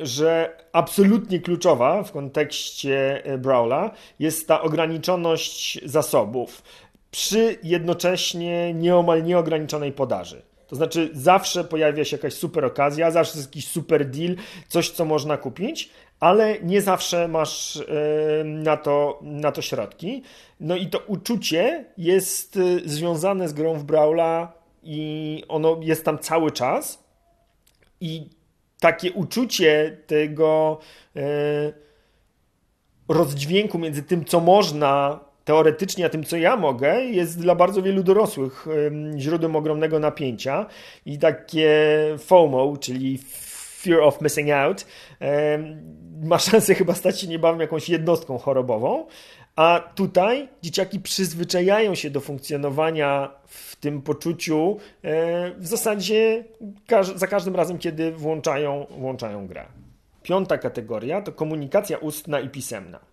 y, 0.00 0.06
że 0.06 0.56
absolutnie 0.72 1.40
kluczowa 1.40 2.02
w 2.02 2.12
kontekście 2.12 3.26
y, 3.32 3.38
Brawla 3.38 3.90
jest 4.18 4.48
ta 4.48 4.62
ograniczoność 4.62 5.80
zasobów 5.84 6.62
przy 7.10 7.58
jednocześnie 7.62 8.74
nieomal 8.74 9.24
nieograniczonej 9.24 9.92
podaży. 9.92 10.42
To 10.72 10.76
znaczy, 10.76 11.10
zawsze 11.12 11.64
pojawia 11.64 12.04
się 12.04 12.16
jakaś 12.16 12.34
super 12.34 12.64
okazja, 12.64 13.10
zawsze 13.10 13.38
jest 13.38 13.48
jakiś 13.48 13.68
super 13.68 14.10
deal, 14.10 14.36
coś, 14.68 14.90
co 14.90 15.04
można 15.04 15.36
kupić, 15.36 15.90
ale 16.20 16.58
nie 16.62 16.82
zawsze 16.82 17.28
masz 17.28 17.82
na 18.44 18.76
to, 18.76 19.18
na 19.22 19.52
to 19.52 19.62
środki. 19.62 20.22
No 20.60 20.76
i 20.76 20.86
to 20.86 20.98
uczucie 20.98 21.84
jest 21.98 22.56
y, 22.56 22.82
związane 22.84 23.48
z 23.48 23.52
grą 23.52 23.74
w 23.74 23.84
Brawla 23.84 24.52
i 24.82 25.44
ono 25.48 25.76
jest 25.80 26.04
tam 26.04 26.18
cały 26.18 26.50
czas. 26.50 27.04
I 28.00 28.30
takie 28.80 29.12
uczucie 29.12 29.98
tego 30.06 30.78
e, 31.16 31.22
rozdźwięku 33.08 33.78
między 33.78 34.02
tym, 34.02 34.24
co 34.24 34.40
można 34.40 35.20
teoretycznie, 35.44 36.06
a 36.06 36.08
tym, 36.08 36.24
co 36.24 36.36
ja 36.36 36.56
mogę, 36.56 37.00
jest 37.00 37.40
dla 37.40 37.54
bardzo 37.54 37.82
wielu 37.82 38.02
dorosłych 38.02 38.66
źródłem 39.16 39.56
ogromnego 39.56 39.98
napięcia 39.98 40.66
i 41.06 41.18
takie 41.18 41.78
FOMO, 42.18 42.76
czyli 42.76 43.18
Fear 43.80 44.00
of 44.00 44.20
Missing 44.20 44.50
Out, 44.50 44.86
ma 46.22 46.38
szansę 46.38 46.74
chyba 46.74 46.94
stać 46.94 47.20
się 47.20 47.26
niebawem 47.26 47.60
jakąś 47.60 47.88
jednostką 47.88 48.38
chorobową, 48.38 49.06
a 49.56 49.90
tutaj 49.94 50.48
dzieciaki 50.62 51.00
przyzwyczajają 51.00 51.94
się 51.94 52.10
do 52.10 52.20
funkcjonowania 52.20 53.30
w 53.46 53.76
tym 53.76 54.02
poczuciu 54.02 54.76
w 55.58 55.66
zasadzie 55.66 56.44
za 57.14 57.26
każdym 57.26 57.56
razem, 57.56 57.78
kiedy 57.78 58.12
włączają, 58.12 58.86
włączają 58.98 59.46
grę. 59.46 59.64
Piąta 60.22 60.58
kategoria 60.58 61.22
to 61.22 61.32
komunikacja 61.32 61.98
ustna 61.98 62.40
i 62.40 62.48
pisemna. 62.48 63.11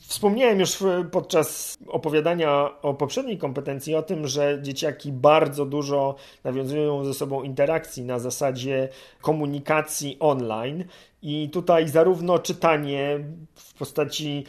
Wspomniałem 0.00 0.60
już 0.60 0.78
podczas 1.10 1.76
opowiadania 1.86 2.80
o 2.82 2.94
poprzedniej 2.94 3.38
kompetencji 3.38 3.94
o 3.94 4.02
tym, 4.02 4.26
że 4.26 4.58
dzieciaki 4.62 5.12
bardzo 5.12 5.66
dużo 5.66 6.14
nawiązują 6.44 7.04
ze 7.04 7.14
sobą 7.14 7.42
interakcji 7.42 8.04
na 8.04 8.18
zasadzie 8.18 8.88
komunikacji 9.20 10.16
online. 10.20 10.84
I 11.22 11.50
tutaj 11.50 11.88
zarówno 11.88 12.38
czytanie 12.38 13.20
w 13.54 13.74
postaci 13.74 14.44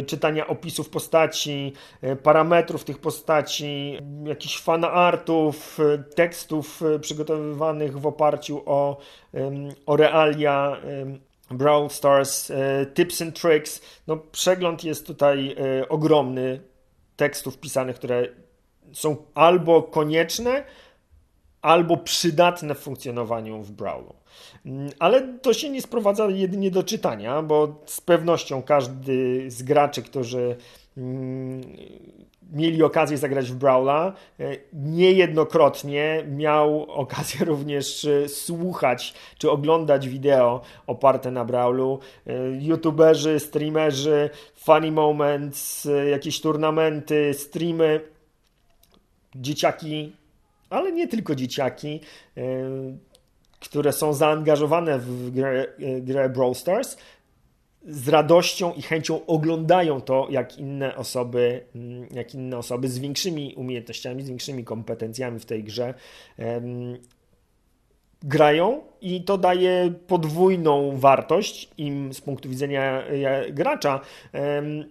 y, 0.00 0.02
czytania 0.02 0.46
opisów 0.46 0.90
postaci, 0.90 1.72
y, 2.04 2.16
parametrów 2.16 2.84
tych 2.84 2.98
postaci, 2.98 3.98
jakichś 4.24 4.58
fanartów, 4.60 5.78
y, 5.80 6.14
tekstów 6.14 6.80
przygotowywanych 7.00 8.00
w 8.00 8.06
oparciu 8.06 8.62
o, 8.66 8.96
o 9.86 9.96
realia 9.96 10.76
Brawl 11.52 11.88
Stars, 11.88 12.50
e, 12.50 12.86
Tips 12.94 13.22
and 13.22 13.40
Tricks. 13.40 13.80
No, 14.06 14.16
przegląd 14.16 14.84
jest 14.84 15.06
tutaj 15.06 15.56
e, 15.80 15.88
ogromny 15.88 16.60
tekstów 17.16 17.58
pisanych, 17.58 17.96
które 17.96 18.28
są 18.92 19.16
albo 19.34 19.82
konieczne, 19.82 20.64
albo 21.62 21.96
przydatne 21.96 22.74
w 22.74 22.78
funkcjonowaniu 22.78 23.62
w 23.62 23.70
Brawlu. 23.70 24.14
Mm, 24.66 24.90
ale 24.98 25.28
to 25.38 25.54
się 25.54 25.70
nie 25.70 25.82
sprowadza 25.82 26.26
jedynie 26.26 26.70
do 26.70 26.82
czytania, 26.82 27.42
bo 27.42 27.74
z 27.86 28.00
pewnością 28.00 28.62
każdy 28.62 29.50
z 29.50 29.62
graczy, 29.62 30.02
którzy 30.02 30.56
mieli 32.52 32.82
okazję 32.82 33.18
zagrać 33.18 33.50
w 33.50 33.54
Brawla. 33.54 34.12
E, 34.40 34.56
niejednokrotnie 34.72 36.24
miał 36.28 36.82
okazję 36.82 37.44
również 37.52 38.04
e, 38.04 38.28
słuchać 38.28 39.14
czy 39.38 39.50
oglądać 39.50 40.08
wideo 40.08 40.60
oparte 40.86 41.30
na 41.30 41.44
Brawlu. 41.44 41.98
E, 42.26 42.32
YouTuberzy, 42.60 43.40
streamerzy, 43.40 44.30
funny 44.54 44.92
moments, 44.92 45.88
jakieś 46.10 46.40
turnamenty, 46.40 47.34
streamy. 47.34 48.00
Dzieciaki, 49.34 50.12
ale 50.70 50.92
nie 50.92 51.08
tylko 51.08 51.34
dzieciaki, 51.34 52.00
które 53.60 53.92
są 53.92 54.12
zaangażowane 54.12 54.98
w 54.98 55.30
grę, 55.30 55.66
grę 56.00 56.28
Brawl 56.28 56.54
Stars, 56.54 56.96
z 57.86 58.08
radością 58.08 58.72
i 58.72 58.82
chęcią 58.82 59.26
oglądają 59.26 60.00
to, 60.00 60.26
jak 60.30 60.58
inne 60.58 60.96
osoby, 60.96 61.64
mm, 61.74 62.06
jak 62.14 62.34
inne 62.34 62.58
osoby 62.58 62.88
z 62.88 62.98
większymi 62.98 63.54
umiejętnościami, 63.56 64.22
z 64.22 64.28
większymi 64.28 64.64
kompetencjami 64.64 65.40
w 65.40 65.44
tej 65.44 65.64
grze 65.64 65.94
um, 66.38 66.98
grają 68.22 68.80
i 69.00 69.24
to 69.24 69.38
daje 69.38 69.92
podwójną 70.06 70.96
wartość 70.96 71.68
im 71.78 72.12
z 72.12 72.20
punktu 72.20 72.48
widzenia 72.48 73.02
e, 73.02 73.52
gracza. 73.52 74.00
Um, 74.32 74.84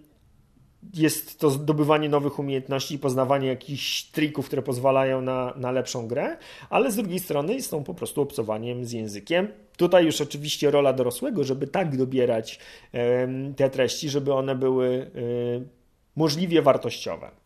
jest 0.94 1.38
to 1.38 1.50
zdobywanie 1.50 2.08
nowych 2.08 2.38
umiejętności, 2.38 2.98
poznawanie 2.98 3.48
jakichś 3.48 4.02
trików, 4.02 4.46
które 4.46 4.62
pozwalają 4.62 5.20
na, 5.20 5.52
na 5.56 5.70
lepszą 5.70 6.08
grę, 6.08 6.36
ale 6.70 6.92
z 6.92 6.96
drugiej 6.96 7.18
strony 7.18 7.54
jest 7.54 7.70
to 7.70 7.80
po 7.80 7.94
prostu 7.94 8.22
obcowaniem 8.22 8.84
z 8.84 8.92
językiem. 8.92 9.48
Tutaj 9.76 10.04
już 10.04 10.20
oczywiście 10.20 10.70
rola 10.70 10.92
dorosłego, 10.92 11.44
żeby 11.44 11.66
tak 11.66 11.96
dobierać 11.96 12.58
te 13.56 13.70
treści, 13.70 14.08
żeby 14.08 14.34
one 14.34 14.54
były 14.54 15.10
możliwie 16.16 16.62
wartościowe. 16.62 17.41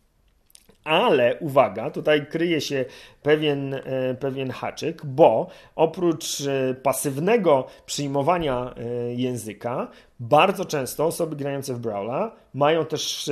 Ale 0.86 1.38
uwaga, 1.40 1.90
tutaj 1.90 2.26
kryje 2.26 2.60
się 2.60 2.84
pewien, 3.22 3.74
e, 3.74 3.80
pewien 4.20 4.50
haczyk, 4.50 5.06
bo 5.06 5.46
oprócz 5.76 6.40
e, 6.40 6.74
pasywnego 6.74 7.66
przyjmowania 7.86 8.74
e, 8.76 9.14
języka, 9.14 9.88
bardzo 10.20 10.64
często 10.64 11.06
osoby 11.06 11.36
grające 11.36 11.74
w 11.74 11.78
Brawla 11.78 12.36
mają 12.54 12.84
też 12.84 13.30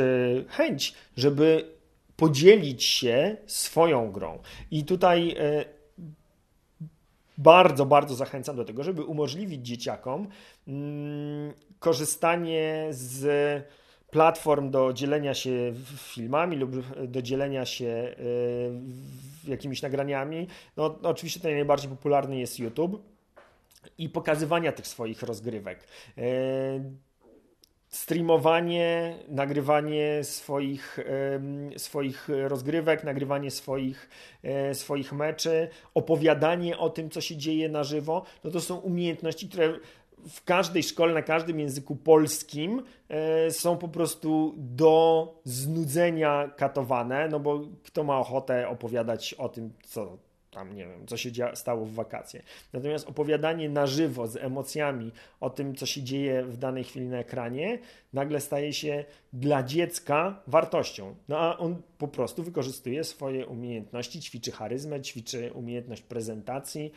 chęć, 0.48 0.94
żeby 1.16 1.74
podzielić 2.16 2.84
się 2.84 3.36
swoją 3.46 4.12
grą. 4.12 4.38
I 4.70 4.84
tutaj 4.84 5.36
bardzo, 7.38 7.86
bardzo 7.86 8.14
zachęcam 8.14 8.56
do 8.56 8.64
tego, 8.64 8.82
żeby 8.82 9.04
umożliwić 9.04 9.66
dzieciakom 9.66 10.28
mm, 10.68 11.52
korzystanie 11.78 12.86
z 12.90 13.26
platform 14.14 14.70
do 14.70 14.92
dzielenia 14.92 15.34
się 15.34 15.72
filmami 15.96 16.56
lub 16.56 16.70
do 17.06 17.22
dzielenia 17.22 17.66
się 17.66 18.14
y, 19.46 19.50
jakimiś 19.50 19.82
nagraniami. 19.82 20.46
No, 20.76 20.98
oczywiście 21.02 21.40
tutaj 21.40 21.54
najbardziej 21.54 21.90
popularny 21.90 22.38
jest 22.38 22.58
YouTube 22.58 23.02
i 23.98 24.08
pokazywania 24.08 24.72
tych 24.72 24.86
swoich 24.86 25.22
rozgrywek. 25.22 25.84
Y, 26.18 26.22
streamowanie, 27.88 29.18
nagrywanie 29.28 30.24
swoich, 30.24 30.98
swoich 31.76 32.28
rozgrywek, 32.48 33.04
nagrywanie 33.04 33.50
swoich, 33.50 34.08
e, 34.42 34.74
swoich 34.74 35.12
meczy, 35.12 35.68
opowiadanie 35.94 36.78
o 36.78 36.90
tym, 36.90 37.10
co 37.10 37.20
się 37.20 37.36
dzieje 37.36 37.68
na 37.68 37.84
żywo, 37.84 38.24
no 38.44 38.50
to 38.50 38.60
są 38.60 38.76
umiejętności, 38.76 39.48
które 39.48 39.78
w 40.28 40.44
każdej 40.44 40.82
szkole, 40.82 41.14
na 41.14 41.22
każdym 41.22 41.60
języku 41.60 41.96
polskim 41.96 42.82
e, 43.08 43.50
są 43.50 43.76
po 43.76 43.88
prostu 43.88 44.54
do 44.56 45.28
znudzenia 45.44 46.50
katowane, 46.56 47.28
no 47.28 47.40
bo 47.40 47.60
kto 47.84 48.04
ma 48.04 48.18
ochotę 48.18 48.68
opowiadać 48.68 49.34
o 49.34 49.48
tym, 49.48 49.72
co 49.82 50.18
tam 50.54 50.74
nie 50.74 50.86
wiem, 50.86 51.06
co 51.06 51.16
się 51.16 51.30
stało 51.54 51.86
w 51.86 51.92
wakacje. 51.92 52.42
Natomiast 52.72 53.08
opowiadanie 53.08 53.68
na 53.68 53.86
żywo 53.86 54.26
z 54.26 54.36
emocjami 54.36 55.12
o 55.40 55.50
tym, 55.50 55.74
co 55.74 55.86
się 55.86 56.02
dzieje 56.02 56.42
w 56.42 56.56
danej 56.56 56.84
chwili 56.84 57.06
na 57.06 57.18
ekranie, 57.18 57.78
nagle 58.12 58.40
staje 58.40 58.72
się 58.72 59.04
dla 59.32 59.62
dziecka 59.62 60.42
wartością. 60.46 61.14
No 61.28 61.38
a 61.38 61.58
on 61.58 61.82
po 61.98 62.08
prostu 62.08 62.42
wykorzystuje 62.42 63.04
swoje 63.04 63.46
umiejętności, 63.46 64.20
ćwiczy 64.20 64.52
charyzmę, 64.52 65.00
ćwiczy 65.00 65.52
umiejętność 65.52 66.02
prezentacji. 66.02 66.92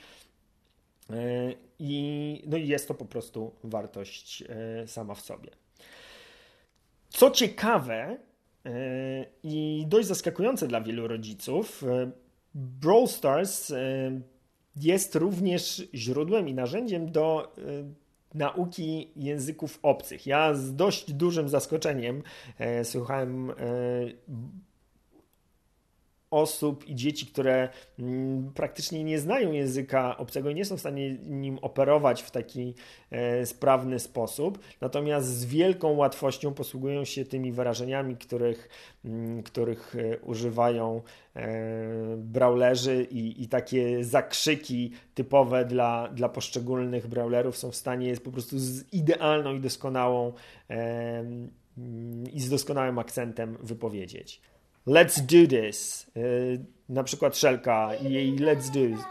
E, 1.09 1.53
I, 1.79 2.43
no 2.47 2.57
jest 2.57 2.87
to 2.87 2.93
po 2.93 3.05
prostu 3.05 3.51
wartość 3.63 4.43
e, 4.49 4.87
sama 4.87 5.15
w 5.15 5.21
sobie. 5.21 5.49
Co 7.09 7.31
ciekawe 7.31 8.17
e, 8.65 9.25
i 9.43 9.85
dość 9.87 10.07
zaskakujące 10.07 10.67
dla 10.67 10.81
wielu 10.81 11.07
rodziców, 11.07 11.83
Brawl 12.55 13.07
Stars 13.07 13.73
jest 14.75 15.15
również 15.15 15.87
źródłem 15.93 16.49
i 16.49 16.53
narzędziem 16.53 17.11
do 17.11 17.55
nauki 18.33 19.11
języków 19.15 19.79
obcych. 19.81 20.27
Ja 20.27 20.53
z 20.53 20.75
dość 20.75 21.13
dużym 21.13 21.49
zaskoczeniem 21.49 22.23
słuchałem 22.83 23.51
osób 26.31 26.87
i 26.87 26.95
dzieci, 26.95 27.25
które 27.25 27.69
mm, 27.99 28.51
praktycznie 28.53 29.03
nie 29.03 29.19
znają 29.19 29.51
języka 29.51 30.17
obcego 30.17 30.49
i 30.49 30.55
nie 30.55 30.65
są 30.65 30.77
w 30.77 30.79
stanie 30.79 31.13
nim 31.13 31.59
operować 31.61 32.23
w 32.23 32.31
taki 32.31 32.73
e, 33.11 33.45
sprawny 33.45 33.99
sposób, 33.99 34.59
natomiast 34.81 35.27
z 35.27 35.45
wielką 35.45 35.95
łatwością 35.95 36.53
posługują 36.53 37.05
się 37.05 37.25
tymi 37.25 37.51
wyrażeniami, 37.51 38.17
których, 38.17 38.69
mm, 39.05 39.43
których 39.43 39.95
e, 39.95 40.19
używają 40.19 41.01
e, 41.35 41.47
brawlerzy 42.17 43.07
i, 43.11 43.43
i 43.43 43.47
takie 43.47 44.03
zakrzyki 44.03 44.91
typowe 45.13 45.65
dla, 45.65 46.07
dla 46.07 46.29
poszczególnych 46.29 47.07
brawlerów 47.07 47.57
są 47.57 47.71
w 47.71 47.75
stanie 47.75 48.17
po 48.17 48.31
prostu 48.31 48.59
z 48.59 48.93
idealną 48.93 49.55
i 49.55 49.59
doskonałą 49.59 50.33
mm, 50.67 51.49
i 52.33 52.39
z 52.39 52.49
doskonałym 52.49 52.99
akcentem 52.99 53.57
wypowiedzieć. 53.61 54.41
Let's 54.87 55.21
do 55.21 55.47
this. 55.49 56.07
Y, 56.17 56.65
na 56.89 57.03
przykład 57.03 57.37
Szelka 57.37 57.95
i 57.95 58.13
jej 58.13 58.35
let's 58.35 58.69
do. 58.71 59.03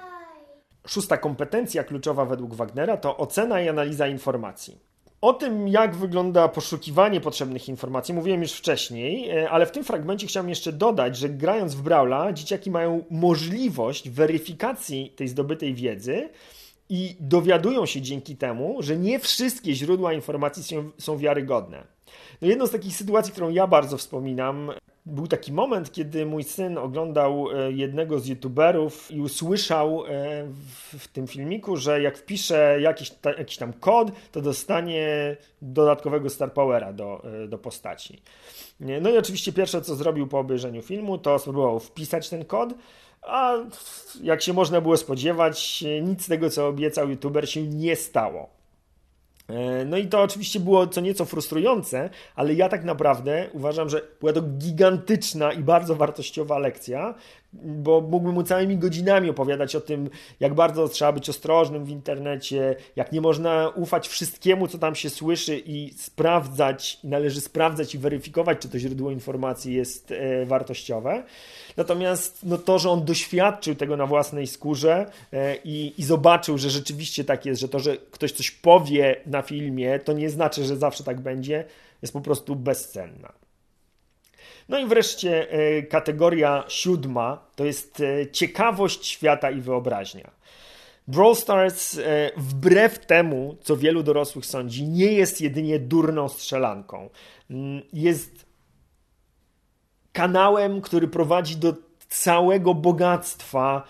Szósta 0.87 1.17
kompetencja 1.17 1.85
kluczowa 1.85 2.25
według 2.25 2.55
Wagnera 2.55 2.97
to 2.97 3.17
ocena 3.17 3.61
i 3.61 3.69
analiza 3.69 4.09
informacji. 4.09 4.79
O 5.21 5.33
tym, 5.33 5.69
jak 5.69 5.97
wygląda 5.97 6.49
poszukiwanie 6.49 7.21
potrzebnych 7.21 7.69
informacji, 7.69 8.15
mówiłem 8.15 8.43
już 8.43 8.53
wcześniej, 8.53 9.39
y, 9.39 9.51
ale 9.51 9.67
w 9.67 9.71
tym 9.71 9.85
fragmencie 9.85 10.27
chciałem 10.27 10.49
jeszcze 10.49 10.73
dodać, 10.73 11.17
że 11.17 11.29
grając 11.29 11.75
w 11.75 11.83
Brawla, 11.83 12.33
dzieciaki 12.33 12.71
mają 12.71 13.05
możliwość 13.11 14.11
weryfikacji 14.11 15.13
tej 15.17 15.29
zdobytej 15.29 15.75
wiedzy 15.75 16.29
i 16.89 17.17
dowiadują 17.21 17.87
się 17.87 18.01
dzięki 18.01 18.37
temu, 18.37 18.77
że 18.81 18.97
nie 18.97 19.19
wszystkie 19.19 19.75
źródła 19.75 20.13
informacji 20.13 20.77
są 20.99 21.19
wiarygodne. 21.19 21.85
No 22.43 22.49
jedną 22.49 22.67
z 22.67 22.71
takich 22.71 22.97
sytuacji, 22.97 23.33
którą 23.33 23.51
ja 23.51 23.67
bardzo 23.67 23.99
wspominam, 23.99 24.73
był 25.07 25.27
taki 25.27 25.53
moment, 25.53 25.93
kiedy 25.93 26.27
mój 26.27 26.45
syn 26.45 26.79
oglądał 26.79 27.49
e, 27.51 27.73
jednego 27.73 28.21
z 28.21 28.27
youtuberów 28.27 29.11
i 29.11 29.21
usłyszał 29.21 30.05
e, 30.07 30.09
w, 30.99 31.09
tym 31.09 31.27
filmiku, 31.27 31.77
że 31.77 32.03
jak 32.03 32.19
wpisze 32.19 32.79
jakiś, 32.81 33.11
ta, 33.11 33.33
jakiś 33.33 33.57
tam 33.57 33.73
kod, 33.73 34.11
to 34.33 34.41
dostanie 34.41 35.37
dodatkowego 35.63 36.31
Star 36.31 36.53
Powera 36.53 36.93
do, 36.93 37.23
e, 37.45 37.49
do 37.49 37.59
postaci. 37.59 38.23
No 38.81 39.11
i 39.11 39.19
oczywiście 39.19 39.53
pierwsze, 39.53 39.83
co 39.83 39.95
zrobił 39.95 40.27
po 40.27 40.39
obejrzeniu 40.39 40.83
filmu, 40.83 41.19
to 41.19 41.39
spróbował 41.39 41.81
wpisać 41.81 42.29
ten 42.29 42.45
kod, 42.45 42.75
a 43.23 43.55
jak 44.23 44.43
się 44.43 44.53
można 44.53 44.81
było 44.81 44.97
spodziewać, 44.97 45.85
nic 46.03 46.25
z 46.25 46.29
tego, 46.29 46.51
co 46.51 46.69
obiecał 46.69 47.11
youtuber 47.11 47.51
się 47.51 47.63
nie 47.63 47.97
stało. 47.97 48.56
E, 49.49 49.85
no 49.85 49.97
i 49.97 50.07
to 50.07 50.23
oczywiście 50.23 50.61
było 50.61 50.87
co 50.87 51.01
nieco 51.01 51.25
frustrujące, 51.25 52.11
ale 52.35 52.55
ja 52.55 52.69
tak 52.69 52.85
naprawdę 52.85 53.49
uważam, 53.53 53.89
że 53.89 54.03
była 54.21 54.33
to 54.33 54.43
gigantyczna 54.43 55.53
i 55.53 55.63
bardzo 55.63 55.97
wartościowa 55.97 56.59
lekcja, 56.59 57.15
bo 57.63 58.01
mógłbym 58.01 58.35
mu 58.35 58.43
całymi 58.43 58.77
godzinami 58.77 59.31
opowiadać 59.31 59.77
o 59.77 59.81
tym, 59.81 60.11
jak 60.41 60.55
bardzo 60.55 60.89
trzeba 60.89 61.13
być 61.13 61.29
ostrożnym 61.29 61.85
w 61.85 61.91
internecie, 61.91 62.77
jak 62.97 63.13
nie 63.13 63.21
można 63.21 63.69
ufać 63.69 64.09
wszystkiemu, 64.09 64.69
co 64.69 64.79
tam 64.79 64.95
się 64.95 65.11
słyszy 65.11 65.63
i 65.67 65.93
sprawdzać, 65.97 66.99
należy 67.05 67.41
sprawdzać 67.41 67.95
i 67.95 67.99
weryfikować, 67.99 68.59
czy 68.59 68.69
to 68.69 68.79
źródło 68.79 69.11
informacji 69.11 69.75
jest 69.75 70.11
e, 70.11 70.47
wartościowe. 70.47 71.23
Natomiast 71.77 72.41
no 72.43 72.59
to, 72.59 72.79
że 72.79 72.91
on 72.91 73.05
doświadczył 73.05 73.75
tego 73.75 73.97
na 73.97 74.07
własnej 74.07 74.47
skórze 74.47 75.07
e, 75.33 75.57
i, 75.57 75.95
i 75.99 76.05
zobaczył, 76.05 76.59
że 76.59 76.71
rzeczywiście 76.71 77.25
tak 77.25 77.47
jest, 77.47 77.61
że 77.61 77.69
to, 77.69 77.79
że 77.79 77.97
ktoś 77.97 78.33
coś 78.33 78.51
powie 78.51 79.17
na 79.27 79.43
filmie, 79.43 79.99
to 79.99 80.13
nie 80.13 80.31
znaczy, 80.31 80.65
że 80.65 80.77
zawsze 80.77 81.05
tak 81.05 81.21
będzie, 81.21 81.65
jest 82.03 82.13
po 82.13 82.21
prostu 82.21 82.57
bezcenna. 82.57 83.46
No 84.69 84.79
i 84.79 84.87
wreszcie 84.87 85.51
e, 85.51 85.83
kategoria 85.83 86.65
siódma 86.69 87.47
to 87.57 87.65
jest 87.65 88.01
e, 88.01 88.31
ciekawość 88.31 89.07
świata 89.07 89.51
i 89.51 89.61
wyobraźnia. 89.61 90.31
Brawl 91.09 91.35
Stars, 91.35 91.99
e, 91.99 92.31
wbrew 92.37 93.07
temu, 93.07 93.57
co 93.61 93.77
wielu 93.77 94.03
dorosłych 94.03 94.47
sądzi, 94.47 94.85
nie 94.85 95.13
jest 95.13 95.41
jedynie 95.41 95.79
durną 95.79 96.29
strzelanką. 96.29 97.11
Mm, 97.51 97.83
jest 97.93 98.47
kanałem, 100.13 100.81
który 100.81 101.09
prowadzi 101.09 101.57
do 101.57 101.75
całego 102.09 102.75
bogactwa 102.75 103.85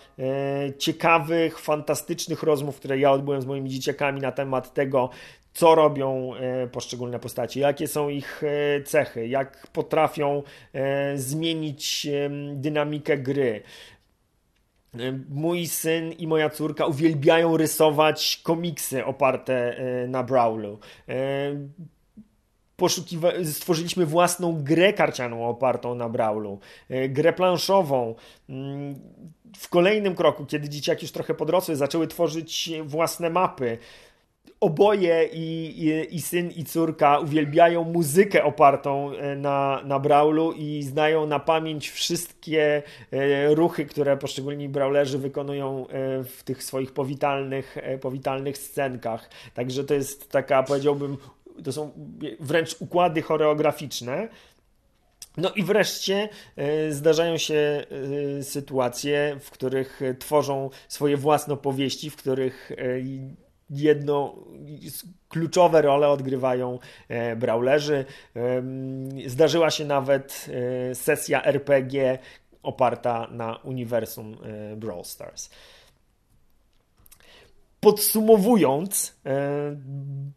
ciekawych, 0.77 1.59
fantastycznych 1.59 2.43
rozmów, 2.43 2.75
które 2.75 2.99
ja 2.99 3.11
odbyłem 3.11 3.41
z 3.41 3.45
moimi 3.45 3.69
dzieciakami 3.69 4.21
na 4.21 4.31
temat 4.31 4.73
tego, 4.73 5.09
co 5.57 5.75
robią 5.75 6.35
e, 6.35 6.67
poszczególne 6.67 7.19
postacie, 7.19 7.59
jakie 7.59 7.87
są 7.87 8.09
ich 8.09 8.43
e, 8.43 8.83
cechy, 8.83 9.27
jak 9.27 9.67
potrafią 9.67 10.43
e, 10.73 11.17
zmienić 11.17 12.07
dynamikę 12.53 13.17
gry. 13.17 13.63
Mój 15.29 15.67
syn 15.67 16.11
i 16.11 16.27
moja 16.27 16.49
córka 16.49 16.85
uwielbiają 16.85 17.57
rysować 17.57 18.41
komiksy 18.43 19.05
oparte 19.05 19.77
na 20.07 20.23
Brawlu. 20.23 20.79
Poszukiwa- 22.77 23.45
stworzyliśmy 23.45 24.05
własną 24.05 24.63
grę 24.63 24.93
karcianą 24.93 25.49
opartą 25.49 25.95
na 25.95 26.09
Brawlu, 26.09 26.59
grę 27.09 27.33
planszową. 27.33 28.15
Mm, 28.49 28.95
w 29.57 29.69
kolejnym 29.69 30.15
kroku, 30.15 30.45
kiedy 30.45 30.69
dzieciaki 30.69 31.05
już 31.05 31.11
trochę 31.11 31.33
podrosły, 31.33 31.75
zaczęły 31.75 32.07
tworzyć 32.07 32.69
własne 32.83 33.29
mapy 33.29 33.77
oboje 34.59 35.29
i, 35.33 35.73
i, 35.83 36.15
i, 36.15 36.21
syn 36.21 36.51
i 36.51 36.63
córka 36.63 37.19
uwielbiają 37.19 37.83
muzykę 37.83 38.43
opartą 38.43 39.11
e, 39.13 39.35
na, 39.35 39.81
na 39.85 39.99
Brawlu 39.99 40.51
i 40.51 40.83
znają 40.83 41.27
na 41.27 41.39
pamięć 41.39 41.89
wszystkie 41.89 42.83
e, 43.11 43.55
ruchy, 43.55 43.85
które 43.85 44.17
poszczególni 44.17 44.69
brawlerzy 44.69 45.17
wykonują 45.17 45.87
e, 45.87 46.23
w 46.23 46.43
tych 46.43 46.63
swoich 46.63 46.93
powitalnych, 46.93 47.77
powitalnych 48.01 48.57
scenkach. 48.57 49.29
Także 49.53 49.83
to 49.83 49.93
jest 49.93 50.31
taka, 50.31 50.63
powiedziałbym, 50.63 51.17
to 51.63 51.71
są 51.71 51.91
wręcz 52.39 52.75
układy 52.79 53.21
choreograficzne. 53.21 54.29
No 55.37 55.51
i 55.51 55.63
wreszcie 55.63 56.29
zdarzają 56.89 57.37
się 57.37 57.85
sytuacje, 58.41 59.37
w 59.41 59.51
których 59.51 60.01
tworzą 60.19 60.69
swoje 60.87 61.17
własne 61.17 61.53
opowieści, 61.53 62.09
w 62.09 62.15
których 62.15 62.71
jedno 63.69 64.35
kluczowe 65.29 65.81
role 65.81 66.09
odgrywają 66.09 66.79
e, 67.07 67.35
brawlerzy. 67.35 68.05
Zdarzyła 69.25 69.71
się 69.71 69.85
nawet 69.85 70.47
e, 70.91 70.95
sesja 70.95 71.43
RPG 71.43 72.19
oparta 72.63 73.27
na 73.31 73.55
uniwersum 73.55 74.37
e, 74.43 74.75
Brawl 74.75 75.03
Stars. 75.03 75.49
Podsumowując, 77.79 79.19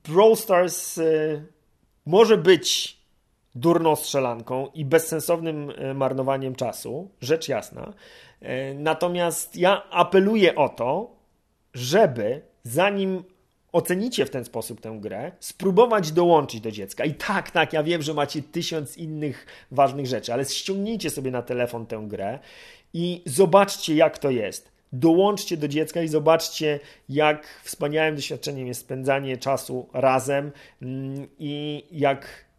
Brawl 0.08 0.36
Stars 0.36 1.00
może 2.06 2.38
być 2.38 3.00
durną 3.54 3.96
strzelanką 3.96 4.66
i 4.74 4.84
bezsensownym 4.84 5.72
marnowaniem 5.94 6.54
czasu, 6.54 7.10
rzecz 7.20 7.48
jasna. 7.48 7.92
Natomiast 8.74 9.56
ja 9.56 9.90
apeluję 9.90 10.54
o 10.54 10.68
to, 10.68 11.16
żeby 11.74 12.42
zanim 12.62 13.24
ocenicie 13.72 14.26
w 14.26 14.30
ten 14.30 14.44
sposób 14.44 14.80
tę 14.80 14.98
grę, 15.00 15.32
spróbować 15.40 16.12
dołączyć 16.12 16.60
do 16.60 16.70
dziecka. 16.70 17.04
I 17.04 17.14
tak, 17.14 17.50
tak, 17.50 17.72
ja 17.72 17.82
wiem, 17.82 18.02
że 18.02 18.14
macie 18.14 18.42
tysiąc 18.42 18.96
innych 18.96 19.46
ważnych 19.70 20.06
rzeczy, 20.06 20.32
ale 20.32 20.44
ściągnijcie 20.44 21.10
sobie 21.10 21.30
na 21.30 21.42
telefon 21.42 21.86
tę 21.86 22.04
grę 22.08 22.38
i 22.94 23.22
zobaczcie, 23.26 23.94
jak 23.94 24.18
to 24.18 24.30
jest. 24.30 24.70
Dołączcie 24.92 25.56
do 25.56 25.68
dziecka 25.68 26.02
i 26.02 26.08
zobaczcie, 26.08 26.80
jak 27.08 27.46
wspaniałym 27.62 28.16
doświadczeniem 28.16 28.66
jest 28.66 28.80
spędzanie 28.80 29.36
czasu 29.36 29.88
razem 29.92 30.52
mm, 30.82 31.28
i 31.38 31.84
jak 31.92 32.50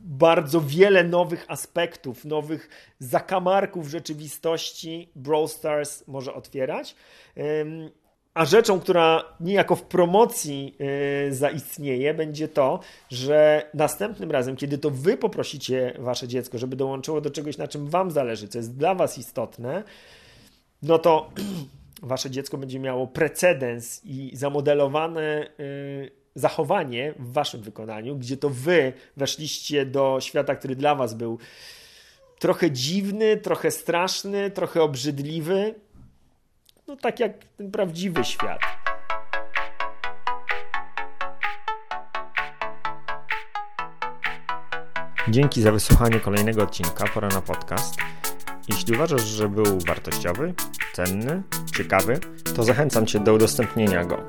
bardzo 0.00 0.60
wiele 0.60 1.04
nowych 1.04 1.44
aspektów, 1.48 2.24
nowych 2.24 2.68
zakamarków 2.98 3.88
rzeczywistości 3.88 5.08
Brawl 5.16 5.46
Stars 5.46 6.08
może 6.08 6.34
otwierać. 6.34 6.96
A 8.34 8.44
rzeczą, 8.44 8.80
która 8.80 9.24
niejako 9.40 9.76
w 9.76 9.82
promocji 9.82 10.76
yy, 11.26 11.34
zaistnieje, 11.34 12.14
będzie 12.14 12.48
to, 12.48 12.80
że 13.10 13.70
następnym 13.74 14.30
razem, 14.30 14.56
kiedy 14.56 14.78
to 14.78 14.90
wy 14.90 15.16
poprosicie 15.16 15.94
wasze 15.98 16.28
dziecko, 16.28 16.58
żeby 16.58 16.76
dołączyło 16.76 17.20
do 17.20 17.30
czegoś, 17.30 17.58
na 17.58 17.68
czym 17.68 17.88
wam 17.88 18.10
zależy, 18.10 18.48
co 18.48 18.58
jest 18.58 18.76
dla 18.76 18.94
was 18.94 19.18
istotne, 19.18 19.82
no 20.82 20.98
to 20.98 21.30
wasze 22.02 22.30
dziecko 22.30 22.58
będzie 22.58 22.78
miało 22.78 23.06
precedens 23.06 24.00
i 24.04 24.30
zamodelowane 24.34 25.46
yy, 25.58 26.10
zachowanie 26.34 27.14
w 27.18 27.32
waszym 27.32 27.62
wykonaniu, 27.62 28.16
gdzie 28.16 28.36
to 28.36 28.50
wy 28.50 28.92
weszliście 29.16 29.86
do 29.86 30.18
świata, 30.20 30.54
który 30.56 30.76
dla 30.76 30.94
was 30.94 31.14
był 31.14 31.38
trochę 32.38 32.70
dziwny, 32.70 33.36
trochę 33.36 33.70
straszny, 33.70 34.50
trochę 34.50 34.82
obrzydliwy, 34.82 35.74
no 36.92 36.96
tak 36.96 37.20
jak 37.20 37.32
ten 37.56 37.70
prawdziwy 37.70 38.24
świat. 38.24 38.60
Dzięki 45.28 45.62
za 45.62 45.72
wysłuchanie 45.72 46.20
kolejnego 46.20 46.62
odcinka 46.62 47.04
Pora 47.14 47.28
na 47.28 47.40
podcast. 47.40 47.94
Jeśli 48.68 48.94
uważasz, 48.94 49.22
że 49.22 49.48
był 49.48 49.78
wartościowy, 49.86 50.54
cenny, 50.92 51.42
ciekawy, 51.76 52.18
to 52.56 52.64
zachęcam 52.64 53.06
Cię 53.06 53.20
do 53.20 53.34
udostępnienia 53.34 54.04
go. 54.04 54.22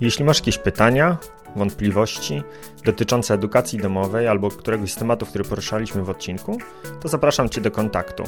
Jeśli 0.00 0.24
masz 0.24 0.38
jakieś 0.38 0.58
pytania, 0.58 1.16
wątpliwości 1.56 2.42
dotyczące 2.84 3.34
edukacji 3.34 3.78
domowej 3.78 4.28
albo 4.28 4.50
któregoś 4.50 4.92
z 4.92 4.96
tematów, 4.96 5.28
który 5.28 5.44
poruszaliśmy 5.44 6.02
w 6.02 6.10
odcinku, 6.10 6.58
to 7.00 7.08
zapraszam 7.08 7.48
Cię 7.48 7.60
do 7.60 7.70
kontaktu. 7.70 8.24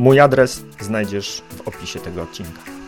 Mój 0.00 0.20
adres 0.20 0.62
znajdziesz 0.80 1.42
w 1.56 1.68
opisie 1.68 2.00
tego 2.00 2.22
odcinka. 2.22 2.79